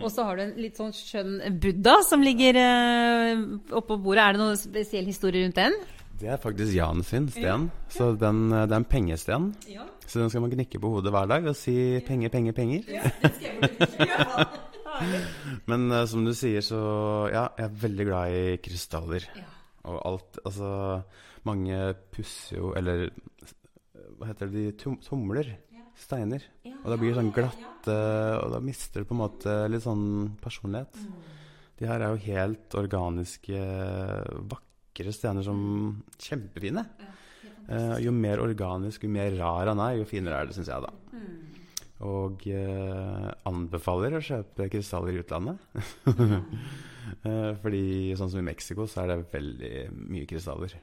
Og 0.01 0.09
så 0.11 0.23
har 0.23 0.37
du 0.37 0.45
en 0.45 0.55
litt 0.57 0.79
sånn 0.79 0.93
skjønn 0.95 1.59
buddha 1.61 1.99
som 2.07 2.23
ligger 2.23 2.57
øh, 2.61 3.43
oppå 3.77 3.99
bordet. 4.01 4.23
Er 4.23 4.37
det 4.37 4.41
noen 4.41 4.59
spesiell 4.59 5.09
historie 5.09 5.45
rundt 5.45 5.59
den? 5.59 5.77
Det 6.17 6.31
er 6.33 6.39
faktisk 6.41 6.73
Jan 6.73 7.03
sin 7.05 7.27
sten. 7.29 7.67
Ja. 7.69 7.89
Så 7.93 8.13
den, 8.17 8.47
det 8.49 8.71
er 8.71 8.79
en 8.79 8.87
pengesten. 8.89 9.51
Ja. 9.69 9.85
Så 10.07 10.23
den 10.23 10.31
skal 10.31 10.41
man 10.41 10.55
gnikke 10.55 10.79
på 10.81 10.89
hodet 10.95 11.11
hver 11.13 11.27
dag 11.29 11.45
og 11.45 11.55
si 11.55 11.99
'penger, 11.99 12.29
penger, 12.29 12.55
penger'. 12.57 12.87
Ja, 12.89 13.11
det 13.21 13.33
skal 13.35 14.07
jeg 14.07 14.47
Men 15.69 15.91
uh, 15.91 16.05
som 16.09 16.25
du 16.25 16.33
sier, 16.33 16.63
så 16.65 16.79
ja, 17.29 17.47
jeg 17.57 17.67
er 17.67 17.77
veldig 17.83 18.05
glad 18.07 18.33
i 18.33 18.57
krystaller. 18.63 19.27
Ja. 19.35 19.45
Og 19.87 20.01
alt 20.05 20.39
Altså 20.43 20.69
mange 21.47 21.77
pusser 22.13 22.59
jo 22.59 22.73
Eller 22.77 23.07
hva 24.17 24.29
heter 24.29 24.49
det, 24.49 24.71
de 24.77 24.93
tomler. 25.05 25.55
Steiner. 25.97 26.43
Og 26.65 26.91
da 26.91 26.95
blir 26.99 27.09
det 27.09 27.17
sånn 27.17 27.33
glatte, 27.33 27.95
og 28.43 28.51
da 28.53 28.59
mister 28.61 29.01
det 29.01 29.09
på 29.09 29.15
en 29.15 29.21
måte 29.23 29.53
litt 29.69 29.81
sånn 29.81 30.03
personlighet. 30.41 30.99
De 31.77 31.87
her 31.89 32.03
er 32.05 32.13
jo 32.13 32.21
helt 32.27 32.77
organiske, 32.77 33.61
vakre 34.53 35.13
stener 35.13 35.45
som 35.45 35.59
Kjempefine. 36.21 36.85
Eh, 37.67 37.95
jo 38.05 38.13
mer 38.15 38.41
organisk, 38.45 39.03
jo 39.03 39.11
mer 39.11 39.33
rar 39.41 39.73
han 39.73 39.81
er, 39.83 39.97
jo 39.99 40.07
finere 40.07 40.43
er 40.43 40.49
det, 40.49 40.57
syns 40.57 40.69
jeg, 40.71 40.85
da. 40.85 40.93
Og 42.05 42.43
eh, 42.51 43.29
anbefaler 43.49 44.17
å 44.17 44.21
kjøpe 44.21 44.67
krystaller 44.69 45.15
i 45.15 45.23
utlandet. 45.23 45.57
eh, 47.25 47.51
fordi 47.63 48.13
sånn 48.19 48.29
som 48.33 48.43
i 48.43 48.45
Mexico, 48.45 48.85
så 48.85 49.03
er 49.03 49.13
det 49.13 49.31
veldig 49.33 49.73
mye 50.13 50.29
krystaller. 50.29 50.77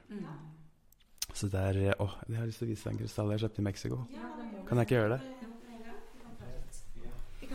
Så 1.35 1.47
det 1.51 1.63
er 1.71 1.79
Å, 1.99 2.09
jeg 2.27 2.39
har 2.39 2.49
lyst 2.49 2.63
til 2.63 2.67
å 2.67 2.73
vise 2.73 2.87
deg 2.87 2.95
en 2.95 3.01
krystall 3.03 3.33
jeg 3.35 3.45
kjøpte 3.45 3.63
i 3.63 3.69
Mexico. 3.71 4.03
Kan 4.67 4.81
jeg 4.81 4.89
ikke 4.89 4.99
gjøre 4.99 5.17
det? 5.17 5.44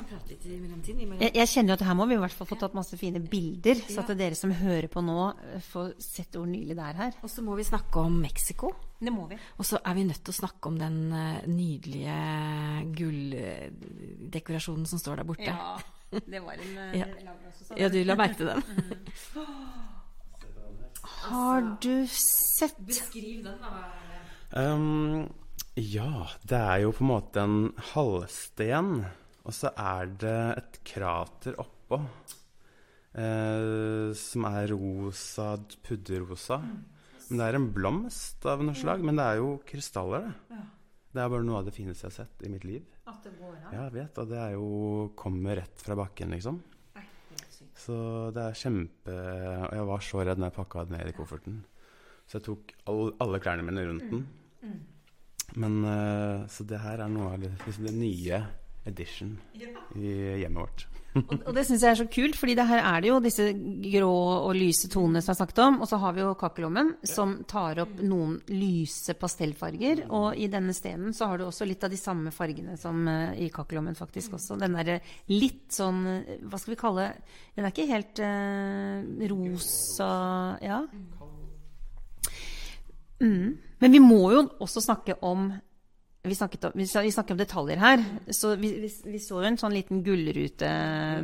Kan 0.01 0.09
prate 0.09 0.33
litt 0.33 0.45
i 0.49 0.57
mellomtiden. 0.57 1.11
Jeg, 1.21 1.35
jeg 1.37 1.49
kjenner 1.51 1.75
jo 1.75 1.77
at 1.77 1.83
her 1.85 1.97
må 1.99 2.07
vi 2.09 2.15
i 2.17 2.21
hvert 2.23 2.33
fall 2.33 2.49
få 2.49 2.57
tatt 2.57 2.77
masse 2.77 2.97
fine 2.97 3.21
bilder, 3.21 3.83
så 3.85 4.01
at 4.01 4.13
dere 4.17 4.39
som 4.39 4.55
hører 4.57 4.89
på 4.89 5.03
nå, 5.05 5.17
eh, 5.45 5.61
får 5.61 5.91
sett 6.01 6.39
hvor 6.39 6.49
nydelig 6.49 6.77
det 6.79 6.87
er 6.87 6.97
her. 7.03 7.19
Og 7.21 7.29
så 7.29 7.45
må 7.45 7.53
vi 7.59 7.67
snakke 7.69 8.01
om 8.01 8.17
Mexico. 8.23 8.73
Det 8.97 9.13
må 9.13 9.27
vi. 9.29 9.37
Og 9.61 9.69
så 9.69 9.77
er 9.85 9.99
vi 9.99 10.07
nødt 10.09 10.23
til 10.25 10.33
å 10.33 10.39
snakke 10.39 10.73
om 10.73 10.79
den 10.81 10.97
uh, 11.13 11.45
nydelige 11.49 12.17
gulldekorasjonen 12.97 14.89
som 14.89 15.03
står 15.03 15.21
der 15.21 15.29
borte. 15.29 15.53
Ja, 15.53 15.77
det 16.17 16.41
var 16.47 16.57
en 16.57 16.81
uh, 16.81 16.97
ja. 17.03 17.07
ja, 17.77 17.93
du 17.93 18.01
la 18.09 18.17
merke 18.21 18.41
til 18.41 18.49
den. 18.55 18.65
Har 21.21 21.61
du 21.85 21.95
sett 22.09 22.81
Beskriv 22.89 23.45
den, 23.45 23.61
da. 23.61 23.85
Um, 24.57 25.29
ja, 25.77 26.27
det 26.49 26.59
er 26.59 26.87
jo 26.87 26.97
på 26.97 27.05
en 27.05 27.13
måte 27.13 27.45
en 27.45 27.59
halvsten, 27.93 29.05
og 29.45 29.57
så 29.57 29.73
er 29.73 30.11
det 30.21 30.39
et 30.61 30.81
krater 30.87 31.57
oppå. 31.61 32.01
Eh, 33.11 34.11
som 34.15 34.47
er 34.51 34.71
rosa, 34.71 35.55
pudderrosa. 35.87 36.61
Men 37.31 37.41
det 37.41 37.47
er 37.47 37.59
en 37.59 37.71
blomst 37.75 38.47
av 38.51 38.63
noe 38.65 38.77
slag. 38.79 39.03
Men 39.07 39.19
det 39.19 39.27
er 39.27 39.41
jo 39.41 39.55
krystaller, 39.67 40.31
det. 40.51 40.61
Det 41.11 41.23
er 41.23 41.31
bare 41.33 41.43
noe 41.43 41.59
av 41.59 41.67
det 41.67 41.75
fineste 41.75 42.07
jeg 42.07 42.13
har 42.13 42.19
sett 42.21 42.45
i 42.47 42.51
mitt 42.53 42.67
liv. 42.67 42.85
At 43.11 43.25
det 43.27 43.33
går 43.39 43.57
an? 43.57 43.73
Ja, 43.75 43.87
jeg 43.89 43.97
vet. 43.97 44.21
Og 44.23 44.31
det 44.31 44.39
er 44.39 44.53
jo 44.55 44.69
kommer 45.19 45.59
rett 45.59 45.83
fra 45.83 45.97
bakken, 45.99 46.37
liksom. 46.37 46.61
Så 47.81 47.95
det 48.37 48.43
er 48.45 48.59
kjempe 48.61 49.15
Og 49.15 49.73
jeg 49.73 49.85
var 49.89 50.03
så 50.05 50.25
redd 50.27 50.41
når 50.41 50.51
jeg 50.51 50.57
pakka 50.59 50.83
den 50.85 50.99
ned 50.99 51.09
i 51.09 51.15
kofferten. 51.17 51.61
Så 52.29 52.37
jeg 52.37 52.45
tok 52.47 52.75
all, 52.91 53.15
alle 53.25 53.41
klærne 53.43 53.65
mine 53.67 53.87
rundt 53.89 54.05
den. 54.11 54.27
Mm. 54.61 54.69
Mm. 54.69 54.81
Men 55.65 55.79
uh, 55.87 56.47
Så 56.53 56.67
det 56.69 56.83
her 56.83 57.01
er 57.01 57.11
noe 57.11 57.33
av 57.35 57.43
det, 57.43 57.51
liksom 57.65 57.89
det 57.89 57.95
nye 57.97 58.43
edition 58.89 59.37
i 59.97 60.15
hjemmet 60.41 60.63
vårt 60.63 60.89
og, 61.19 61.33
og, 61.35 61.51
det 61.57 61.65
syns 61.67 61.83
jeg 61.83 61.91
er 61.91 61.99
så 61.99 62.07
kult, 62.11 62.37
fordi 62.39 62.55
det 62.59 62.67
her 62.69 62.85
er 62.85 63.03
det 63.03 63.09
jo 63.11 63.19
disse 63.23 63.47
grå 63.83 64.11
og 64.47 64.53
lyse 64.55 64.91
tonene 64.93 65.23
som 65.23 65.33
jeg 65.33 65.41
snakket 65.41 65.63
om. 65.65 65.79
Og 65.83 65.91
så 65.91 65.99
har 66.03 66.15
vi 66.15 66.23
jo 66.23 66.35
kakkelommen, 66.39 66.93
som 67.07 67.33
tar 67.51 67.81
opp 67.83 67.97
noen 68.05 68.37
lyse 68.53 69.17
pastellfarger. 69.19 70.05
Og 70.07 70.39
i 70.39 70.47
denne 70.53 70.75
stenen 70.77 71.15
så 71.17 71.31
har 71.31 71.41
du 71.41 71.49
også 71.49 71.67
litt 71.69 71.83
av 71.87 71.91
de 71.93 71.99
samme 71.99 72.31
fargene 72.35 72.77
som 72.81 73.03
uh, 73.11 73.33
i 73.35 73.51
kakkelommen 73.55 73.99
faktisk 73.99 74.39
også. 74.39 74.59
Den 74.61 74.79
derre 74.79 75.01
litt 75.33 75.75
sånn 75.75 76.05
Hva 76.47 76.59
skal 76.59 76.73
vi 76.73 76.79
kalle 76.79 77.05
Den 77.57 77.67
er 77.67 77.73
ikke 77.73 77.91
helt 77.91 78.23
uh, 78.23 79.27
rosa 79.33 80.13
Ja. 80.63 80.85
Mm. 83.21 83.59
Men 83.81 83.93
vi 83.93 84.01
må 84.01 84.23
jo 84.33 84.45
også 84.63 84.81
snakke 84.85 85.19
om 85.27 85.51
vi 86.23 86.35
snakket, 86.35 86.65
om, 86.65 86.73
vi 86.75 86.87
snakket 86.87 87.31
om 87.31 87.39
detaljer 87.39 87.81
her. 87.81 88.05
Så 88.29 88.55
vi, 88.61 88.75
vi, 88.81 88.91
vi, 89.05 89.19
så 89.23 89.41
jo 89.41 89.49
en 89.49 89.57
sånn 89.61 89.73
liten 89.73 90.03
gullrute 90.05 90.71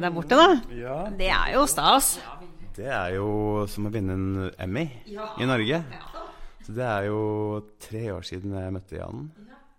der 0.01 0.15
borte, 0.15 0.39
da. 0.39 0.47
Ja. 0.73 0.99
Det 1.13 1.29
er 1.29 1.53
jo 1.53 1.67
stas. 1.69 2.15
Det 2.77 2.89
er 2.93 3.17
jo 3.17 3.67
som 3.73 3.89
å 3.89 3.93
vinne 3.93 4.17
en 4.17 4.47
Emmy 4.61 4.87
ja. 5.13 5.31
i 5.41 5.49
Norge. 5.49 5.83
Ja. 5.85 6.25
Så 6.67 6.75
det 6.75 6.87
er 6.87 7.11
jo 7.11 7.21
tre 7.79 8.09
år 8.11 8.25
siden 8.27 8.57
jeg 8.57 8.73
møtte 8.75 8.97
Jan 8.99 9.29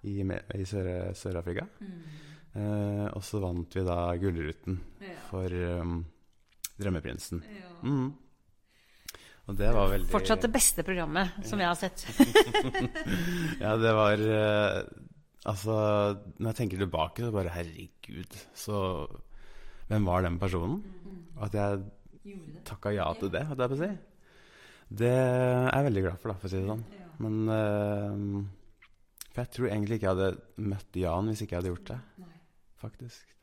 i, 0.07 0.21
i 0.21 0.67
Sør-Afrika. 0.69 1.65
Sør 1.67 1.89
mm. 1.89 1.97
eh, 2.61 3.07
og 3.09 3.25
så 3.25 3.41
vant 3.43 3.75
vi 3.75 3.83
da 3.83 3.97
Gullruten 4.21 4.79
for 5.27 5.51
um, 5.81 5.99
Drømmeprinsen. 6.77 7.43
Mm. 7.83 8.07
Og 9.47 9.55
det 9.55 9.67
var 9.71 9.91
veldig 9.91 10.11
Fortsatt 10.11 10.43
det 10.43 10.51
beste 10.51 10.83
programmet 10.87 11.37
som 11.47 11.59
jeg 11.59 11.69
har 11.69 11.77
sett. 11.79 12.03
ja, 13.63 13.75
det 13.79 13.93
var 13.95 14.23
uh, 14.23 14.79
Altså, 15.45 15.73
når 16.39 16.49
jeg 16.49 16.57
tenker 16.57 16.81
tilbake, 16.81 17.23
så 17.23 17.31
bare 17.31 17.53
Herregud, 17.53 18.37
så 18.57 18.79
Hvem 19.87 20.07
var 20.09 20.25
den 20.25 20.39
personen? 20.39 20.81
At 21.39 21.53
jeg 21.55 21.83
takka 22.67 22.91
ja 22.91 23.05
til 23.15 23.31
det, 23.31 23.45
holdt 23.47 23.61
jeg 23.63 23.71
på 23.71 23.77
å 23.77 23.79
si. 23.79 23.89
Det 24.99 25.11
er 25.13 25.69
jeg 25.71 25.87
veldig 25.87 26.03
glad 26.03 26.19
for, 26.19 26.31
da, 26.31 26.35
for 26.41 26.49
å 26.49 26.51
si 26.51 26.59
det 26.59 26.67
sånn. 26.67 26.83
Men 27.23 27.37
uh, 27.49 28.43
For 29.31 29.43
jeg 29.43 29.53
tror 29.55 29.69
egentlig 29.69 29.97
ikke 29.97 30.09
jeg 30.09 30.15
hadde 30.17 30.67
møtt 30.73 30.99
Jan 30.99 31.31
hvis 31.31 31.43
ikke 31.43 31.55
jeg 31.55 31.61
hadde 31.61 31.73
gjort 31.73 31.91
det. 31.93 31.99
Faktisk. 32.83 33.35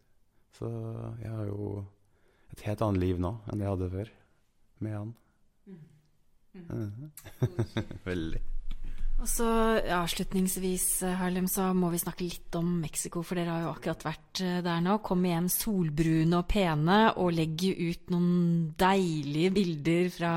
Så 0.55 0.71
jeg 1.23 1.33
har 1.33 1.49
jo 1.49 1.71
et 2.55 2.67
helt 2.69 2.85
annet 2.87 3.03
liv 3.03 3.23
nå 3.23 3.35
enn 3.49 3.59
det 3.59 3.67
jeg 3.67 3.75
hadde 3.75 3.93
før 3.97 4.13
med 4.85 4.95
Jan. 4.99 5.15
Mm. 5.65 5.81
Mm. 6.55 7.11
Veldig. 8.11 8.45
Og 9.23 9.29
så 9.31 9.47
avslutningsvis, 9.95 11.03
eh, 11.07 11.15
Harlem, 11.17 11.47
så 11.49 11.69
må 11.73 11.89
vi 11.93 12.01
snakke 12.03 12.27
litt 12.27 12.55
om 12.59 12.81
Mexico, 12.83 13.23
for 13.23 13.39
dere 13.39 13.55
har 13.55 13.63
jo 13.63 13.71
akkurat 13.71 14.03
vært 14.05 14.43
eh, 14.43 14.59
der 14.65 14.83
nå. 14.83 14.99
Kom 15.07 15.23
igjen 15.25 15.47
solbrune 15.53 16.41
og 16.41 16.49
pene 16.51 16.99
og 17.23 17.33
legg 17.37 17.63
ut 17.63 18.11
noen 18.13 18.75
deilige 18.77 19.55
bilder 19.55 20.11
fra 20.13 20.35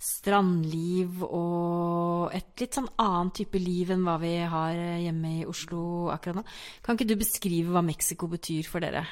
strandliv 0.00 1.20
og 1.26 2.32
et 2.32 2.62
litt 2.62 2.78
sånn 2.78 2.88
annen 3.04 3.32
type 3.36 3.60
liv 3.60 3.92
enn 3.92 4.06
hva 4.06 4.16
vi 4.22 4.32
har 4.48 4.72
eh, 4.72 5.02
hjemme 5.04 5.34
i 5.42 5.46
Oslo 5.48 6.08
akkurat 6.14 6.40
nå. 6.40 6.46
Kan 6.80 6.96
ikke 6.96 7.10
du 7.12 7.18
beskrive 7.20 7.76
hva 7.76 7.84
Mexico 7.84 8.30
betyr 8.32 8.64
for 8.68 8.80
dere? 8.80 9.04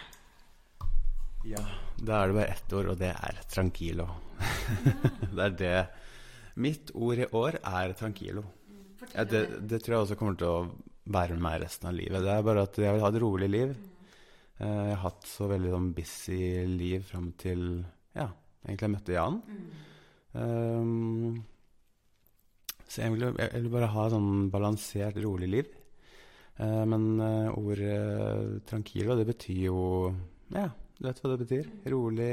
Ja, 1.46 1.60
da 2.00 2.22
er 2.22 2.32
det 2.32 2.38
bare 2.40 2.52
ett 2.56 2.72
ord, 2.72 2.94
og 2.94 3.00
det 3.00 3.12
er 3.12 3.42
tranquilo. 3.52 4.08
det 5.36 5.44
er 5.44 5.58
det 5.60 5.78
Mitt 6.58 6.90
ord 6.98 7.20
i 7.22 7.26
år 7.38 7.60
er 7.62 7.92
tranquilo. 7.94 8.42
Ja, 9.14 9.24
det, 9.24 9.42
det, 9.70 9.80
tror 9.82 9.94
jeg 9.94 10.04
også 10.04 10.16
kommer 10.18 10.38
til 10.38 10.48
å 10.50 10.68
være 11.08 11.36
med 11.36 11.44
meg 11.44 11.60
resten 11.62 11.90
av 11.90 11.96
livet. 11.96 12.24
Det 12.24 12.32
er 12.32 12.46
bare 12.46 12.64
at 12.66 12.80
jeg 12.80 12.94
vil 12.94 13.04
ha 13.04 13.10
et 13.12 13.20
rolig 13.22 13.48
liv. 13.50 13.76
Eh, 14.58 14.80
jeg 14.90 14.96
har 14.96 15.04
hatt 15.04 15.28
så 15.28 15.48
veldig 15.50 15.74
sånn 15.74 15.92
busy 15.96 16.40
liv 16.70 17.06
fram 17.06 17.30
til 17.38 17.62
ja, 18.18 18.26
egentlig 18.66 18.88
jeg 18.88 18.94
møtte 18.96 19.16
Jan. 19.16 19.38
Um, 20.34 21.38
så 22.88 23.04
jeg 23.04 23.14
vil, 23.14 23.26
jeg 23.30 23.62
vil, 23.62 23.70
bare 23.72 23.90
ha 23.92 24.06
et 24.06 24.14
sånn 24.16 24.32
balansert, 24.52 25.20
rolig 25.24 25.50
liv. 25.52 25.74
Uh, 26.58 26.82
men 26.90 27.08
uh, 27.22 27.54
ordet 27.54 28.64
tranquilo, 28.66 29.14
det 29.18 29.28
betyr 29.28 29.60
jo 29.68 29.80
Ja, 30.50 30.66
du 30.98 31.06
vet 31.06 31.20
hva 31.22 31.30
det 31.30 31.42
betyr? 31.44 31.68
Rolig 31.92 32.32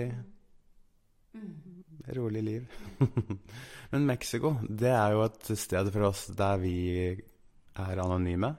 Rolig 2.13 2.43
liv. 2.43 2.65
Men 3.91 4.05
Mexico, 4.05 4.55
det 4.69 4.91
er 4.93 5.15
jo 5.15 5.23
et 5.25 5.51
sted 5.57 5.89
for 5.93 6.09
oss 6.11 6.27
der 6.37 6.59
vi 6.61 6.77
er 7.09 8.01
anonyme. 8.03 8.53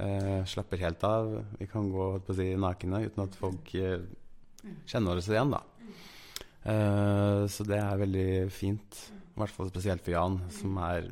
Eh, 0.00 0.44
slapper 0.48 0.80
helt 0.80 1.04
av. 1.04 1.32
Vi 1.58 1.68
kan 1.68 1.90
gå 1.92 2.06
på 2.24 2.32
å 2.32 2.36
si, 2.36 2.48
nakne 2.56 3.02
uten 3.04 3.24
at 3.26 3.36
folk 3.36 3.74
eh, 3.76 4.00
kjenner 4.88 5.20
oss 5.20 5.28
igjen, 5.28 5.52
da. 5.52 5.60
Eh, 6.62 7.42
så 7.52 7.66
det 7.68 7.80
er 7.80 8.00
veldig 8.00 8.30
fint. 8.54 9.02
I 9.34 9.42
hvert 9.42 9.56
fall 9.56 9.70
spesielt 9.72 10.04
for 10.04 10.16
Jan, 10.16 10.40
som 10.54 10.80
er 10.86 11.10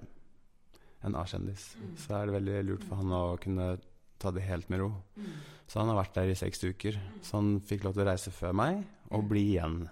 en 1.04 1.20
A-kjendis. 1.20 1.70
Så 2.00 2.16
er 2.16 2.26
det 2.26 2.38
veldig 2.38 2.58
lurt 2.70 2.88
for 2.88 3.00
han 3.02 3.14
å 3.14 3.22
kunne 3.40 3.74
ta 4.18 4.32
det 4.34 4.48
helt 4.48 4.72
med 4.72 4.82
ro. 4.82 4.90
Så 5.68 5.82
han 5.82 5.90
har 5.92 5.98
vært 5.98 6.16
der 6.16 6.30
i 6.32 6.38
seks 6.38 6.62
uker. 6.64 6.96
Så 7.20 7.36
han 7.36 7.58
fikk 7.64 7.84
lov 7.84 7.96
til 7.96 8.06
å 8.06 8.08
reise 8.08 8.32
før 8.32 8.56
meg 8.56 8.80
og 9.12 9.26
bli 9.28 9.44
igjen. 9.54 9.82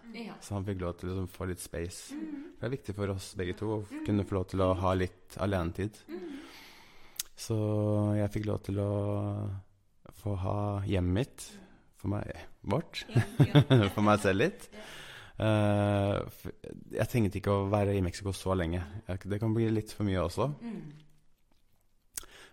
Så 0.45 0.57
han 0.57 0.65
fikk 0.65 0.81
lov 0.83 0.97
til 0.97 1.11
å 1.11 1.13
liksom, 1.13 1.29
få 1.33 1.49
litt 1.51 1.63
space. 1.63 2.17
Det 2.57 2.69
er 2.69 2.73
viktig 2.73 2.97
for 2.97 3.13
oss 3.13 3.31
begge 3.37 3.57
to 3.61 3.71
å 3.75 3.79
kunne 4.07 4.25
få 4.29 4.39
lov 4.39 4.49
til 4.53 4.65
å 4.65 4.73
ha 4.81 4.95
litt 4.97 5.37
alenetid. 5.45 6.01
Så 7.37 7.57
jeg 8.17 8.33
fikk 8.33 8.49
lov 8.49 8.63
til 8.65 8.81
å 8.81 8.91
få 10.17 10.37
ha 10.41 10.59
hjemmet 10.89 11.17
mitt 11.21 11.49
for 12.01 12.13
meg 12.13 12.33
vårt. 12.65 13.05
for 13.95 14.05
meg 14.05 14.23
selv 14.25 14.47
litt. 14.47 14.71
Uh, 15.37 16.25
jeg 16.97 17.09
tenkte 17.13 17.43
ikke 17.43 17.53
å 17.53 17.67
være 17.69 17.97
i 17.97 18.05
Mexico 18.05 18.33
så 18.33 18.57
lenge. 18.57 18.81
Det 19.05 19.41
kan 19.43 19.53
bli 19.57 19.69
litt 19.73 19.93
for 19.93 20.09
mye 20.09 20.25
også. 20.25 20.49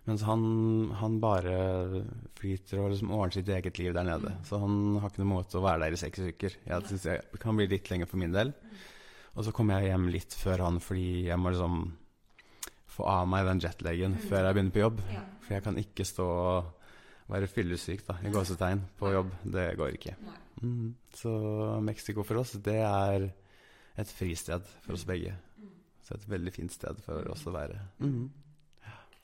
Mens 0.04 0.22
han, 0.28 0.42
han, 1.00 1.16
bare 1.20 1.54
flyter 2.36 2.82
og 2.82 2.90
liksom 2.92 3.12
ordner 3.16 3.38
sitt 3.38 3.48
eget 3.48 3.78
liv 3.80 3.94
der 3.96 4.04
nede. 4.04 4.34
Så 4.44 4.60
han 4.60 4.98
har 5.00 5.08
ikke 5.08 5.22
noen 5.22 5.32
måte 5.32 5.56
å 5.56 5.64
være 5.64 5.86
der 5.86 5.96
i 5.96 6.00
seks 6.00 6.26
uker. 6.28 6.56
Jeg 6.66 6.88
synes 6.90 7.06
Det 7.08 7.40
kan 7.40 7.56
bli 7.56 7.70
litt 7.70 7.88
lenger 7.88 8.10
for 8.10 8.20
min 8.20 8.34
del. 8.34 8.52
Og 9.34 9.46
så 9.46 9.54
kommer 9.54 9.80
jeg 9.80 9.94
hjem 9.94 10.10
litt 10.12 10.36
før 10.36 10.66
han 10.66 10.80
fordi 10.84 11.26
jeg 11.30 11.40
må 11.40 11.54
liksom 11.54 11.86
få 12.94 13.06
av 13.10 13.24
meg 13.26 13.48
den 13.48 13.62
jetlaggen 13.64 14.14
mm. 14.14 14.26
før 14.28 14.44
jeg 14.46 14.56
begynner 14.58 14.76
på 14.76 14.84
jobb. 14.84 15.00
Ja. 15.14 15.24
For 15.44 15.56
jeg 15.56 15.64
kan 15.64 15.80
ikke 15.80 16.06
stå 16.06 16.28
og 16.28 17.32
være 17.32 17.48
fyllesyk 17.50 18.04
da, 18.06 18.18
i 18.20 18.32
gåsetegn 18.32 18.84
på 19.00 19.14
jobb. 19.14 19.32
Det 19.56 19.66
går 19.80 19.96
ikke. 19.96 20.14
Mm. 20.60 20.92
Så 21.16 21.32
Mexico 21.84 22.22
for 22.28 22.44
oss, 22.44 22.54
det 22.64 22.78
er 22.84 23.30
et 23.96 24.14
fristed 24.20 24.68
for 24.84 24.98
oss 24.98 25.06
begge. 25.08 25.34
Så 26.04 26.18
et 26.18 26.28
veldig 26.28 26.52
fint 26.52 26.72
sted 26.72 27.00
for 27.06 27.32
oss 27.32 27.46
å 27.48 27.54
være. 27.54 27.80
Mm. 28.04 28.28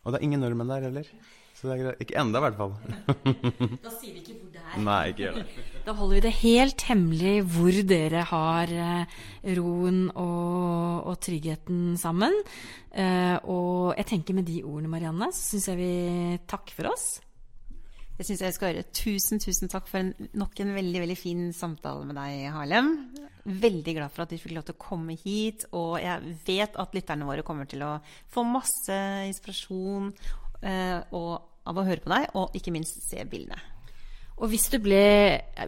Og 0.04 0.12
det 0.12 0.20
er 0.20 0.26
ingen 0.26 0.40
nordmenn 0.40 0.72
der 0.72 0.88
heller. 0.88 1.08
Så 1.60 1.68
det 1.68 1.74
er 1.74 1.80
greit. 1.82 2.02
Ikke 2.04 2.16
enda, 2.16 2.40
i 2.40 2.44
hvert 2.46 2.56
fall. 2.56 2.70
da 3.84 3.90
sier 3.98 4.14
vi 4.14 4.22
ikke 4.22 4.36
hvor 4.38 4.52
det 4.54 4.62
er. 4.62 4.78
Nei, 4.88 5.00
ikke 5.10 5.24
gjør 5.26 5.40
det. 5.40 5.64
Da 5.84 5.94
holder 5.98 6.16
vi 6.16 6.22
det 6.24 6.32
helt 6.38 6.84
hemmelig 6.88 7.34
hvor 7.52 7.80
dere 7.90 8.22
har 8.30 8.72
eh, 8.86 9.18
roen 9.58 9.98
og, 10.14 11.08
og, 11.10 11.18
tryggheten 11.20 11.98
sammen. 12.00 12.36
Eh, 12.96 13.36
og 13.44 13.98
jeg 13.98 14.08
tenker 14.14 14.38
med 14.38 14.48
de 14.48 14.62
ordene, 14.64 14.92
Marianne, 14.92 15.28
så 15.36 15.52
syns 15.52 15.68
jeg 15.72 15.80
vi 15.82 15.92
takker 16.48 16.78
for 16.78 16.94
oss. 16.94 17.10
Det 18.20 18.26
syns 18.28 18.42
jeg 18.44 18.52
skal 18.52 18.74
høre 18.74 18.82
Tusen, 18.92 19.40
tusen 19.40 19.70
takk 19.72 19.86
for 19.88 20.02
en, 20.02 20.10
nok 20.36 20.58
en 20.60 20.74
veldig 20.76 21.00
veldig 21.06 21.14
fin 21.16 21.46
samtale 21.56 22.04
med 22.04 22.18
deg, 22.20 22.50
Harlem. 22.52 22.90
Veldig 23.48 23.94
glad 23.96 24.12
for 24.12 24.26
at 24.26 24.34
vi 24.34 24.38
fikk 24.42 24.52
lov 24.58 24.66
til 24.68 24.76
å 24.76 24.82
komme 24.82 25.16
hit. 25.22 25.64
Og 25.72 25.94
jeg 26.02 26.34
vet 26.44 26.76
at 26.76 26.92
lytterne 26.92 27.24
våre 27.24 27.46
kommer 27.46 27.70
til 27.70 27.80
å 27.86 27.94
få 28.28 28.44
masse 28.44 28.98
inspirasjon 29.24 30.12
eh, 30.12 30.98
og, 31.16 31.32
av 31.64 31.80
å 31.80 31.86
høre 31.88 32.04
på 32.04 32.12
deg, 32.12 32.28
og 32.36 32.60
ikke 32.60 32.76
minst 32.76 33.00
se 33.06 33.24
bildene. 33.24 33.56
Og 34.40 34.48
hvis 34.48 34.70
du, 34.72 34.78
ble, 34.80 35.00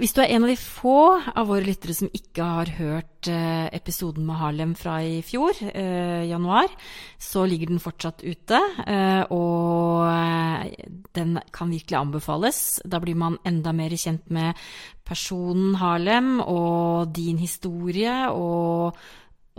hvis 0.01 0.15
du, 0.17 0.23
er 0.23 0.31
en 0.33 0.47
av 0.47 0.51
de 0.51 0.57
få 0.57 1.21
av 1.21 1.45
våre 1.51 1.65
lyttere 1.67 1.93
som 1.93 2.09
ikke 2.09 2.47
har 2.57 2.71
hørt 2.79 3.29
eh, 3.29 3.67
episoden 3.77 4.25
med 4.25 4.39
Harlem 4.41 4.73
fra 4.79 4.95
i 5.05 5.19
fjor, 5.27 5.59
eh, 5.61 6.25
januar, 6.31 6.73
så 7.21 7.45
ligger 7.45 7.69
den 7.69 7.83
fortsatt 7.85 8.25
ute. 8.25 8.61
Eh, 8.87 9.29
og 9.29 10.09
eh, 10.09 10.89
den 11.13 11.37
kan 11.53 11.75
virkelig 11.75 12.01
anbefales. 12.01 12.81
Da 12.89 13.03
blir 13.03 13.19
man 13.21 13.37
enda 13.45 13.77
mer 13.77 13.93
kjent 13.93 14.33
med 14.33 14.57
personen 15.05 15.77
Harlem 15.77 16.39
og 16.41 17.13
din 17.13 17.43
historie. 17.45 18.31
og 18.33 18.97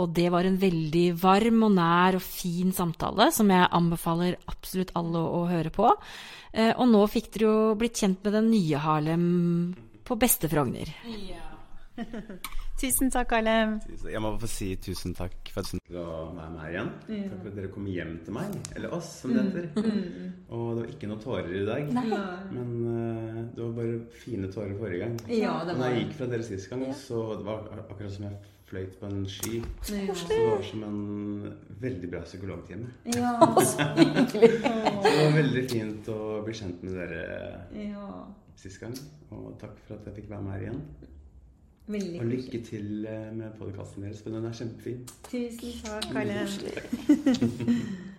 og 0.02 0.14
det 0.18 0.30
var 0.34 0.48
en 0.48 0.58
veldig 0.58 1.06
varm 1.22 1.68
og 1.68 1.76
nær 1.76 2.18
og 2.18 2.26
fin 2.26 2.74
samtale 2.74 3.30
som 3.36 3.52
jeg 3.54 3.70
anbefaler 3.78 4.40
absolutt 4.50 4.94
alle 4.98 5.22
å, 5.22 5.44
høre 5.52 5.70
på. 5.74 5.92
Eh, 6.54 6.74
og 6.74 6.88
nå 6.90 7.04
fikk 7.12 7.34
dere 7.36 7.50
jo 7.50 7.78
blitt 7.78 8.02
kjent 8.02 8.24
med 8.26 8.38
den 8.40 8.50
nye 8.54 8.82
Harlem 8.82 9.26
på 10.04 10.18
beste 10.20 10.50
Frogner. 10.50 10.90
Ja. 11.06 11.50
tusen 12.82 13.12
takk, 13.14 13.36
Harlem. 13.36 13.76
Jeg 14.10 14.22
må 14.24 14.32
få 14.42 14.50
si 14.50 14.72
tusen 14.82 15.14
takk 15.14 15.52
for 15.54 15.62
at 15.62 15.76
du 15.78 15.94
var 15.94 16.32
med 16.40 16.56
meg 16.56 16.72
igjen. 16.72 16.90
Ja. 17.14 17.28
Takk 17.30 17.44
for 17.44 17.52
at 17.52 17.60
dere 17.60 17.70
kom 17.76 17.92
hjem 17.94 18.16
til 18.26 18.38
meg. 18.40 18.58
Eller 18.74 18.96
oss, 18.98 19.12
som 19.22 19.36
det 19.36 19.46
heter. 19.46 19.70
Mm. 19.78 19.92
mm. 19.94 20.32
Og 20.58 20.66
det 20.72 20.80
var 20.80 20.90
ikke 20.96 21.12
noe 21.12 21.22
tårer 21.28 21.54
i 21.60 21.68
dag. 21.70 21.94
Nei. 22.00 22.08
Men 22.56 22.74
uh, 22.82 23.38
det 23.54 23.62
var 23.62 23.78
bare 23.78 24.02
fine 24.26 24.50
tårer 24.50 24.74
forrige 24.82 25.06
gang. 25.06 25.22
Ja, 25.30 25.60
det 25.62 25.78
var... 25.78 25.84
Når 25.84 25.94
jeg 25.94 26.04
gikk 26.08 26.18
fra 26.18 26.32
dere 26.34 26.50
sist 26.50 26.74
gang, 26.74 26.88
så 26.98 27.28
det 27.38 27.46
var 27.46 27.70
akkurat 27.86 28.18
som 28.18 28.26
jeg 28.32 28.42
fløyt 28.74 28.98
på 29.00 29.10
en 29.10 29.24
sky. 29.30 29.62
Ja. 29.94 30.16
Så 30.18 30.28
det 30.32 30.40
var 30.48 30.64
som 30.66 30.84
en 30.88 31.54
veldig 31.84 32.10
bra 32.10 32.22
psykologtime. 32.26 32.90
Ja, 33.14 33.34
så 33.72 33.90
hyggelig. 33.98 34.50
det 35.04 35.16
var 35.20 35.36
veldig 35.38 35.66
fint 35.70 36.10
å 36.14 36.20
bli 36.46 36.56
kjent 36.58 36.86
med 36.86 36.98
dere 36.98 37.24
ja. 37.78 38.08
sist 38.58 38.82
gang. 38.82 38.96
Og 39.34 39.54
takk 39.62 39.78
for 39.88 40.00
at 40.00 40.10
jeg 40.10 40.22
fikk 40.22 40.32
være 40.34 40.48
med 40.48 40.58
her 40.58 40.66
igjen. 40.68 40.82
Veldig 41.94 42.20
og 42.24 42.30
lykke 42.32 42.64
til 42.64 43.06
eh, 43.12 43.30
med 43.36 43.58
podkasten 43.60 44.06
deres, 44.08 44.24
for 44.24 44.32
den 44.32 44.48
er 44.48 44.56
kjempefin. 44.56 45.04
Tusen 45.28 45.78
takk, 45.84 46.10
Kalle. 46.16 48.10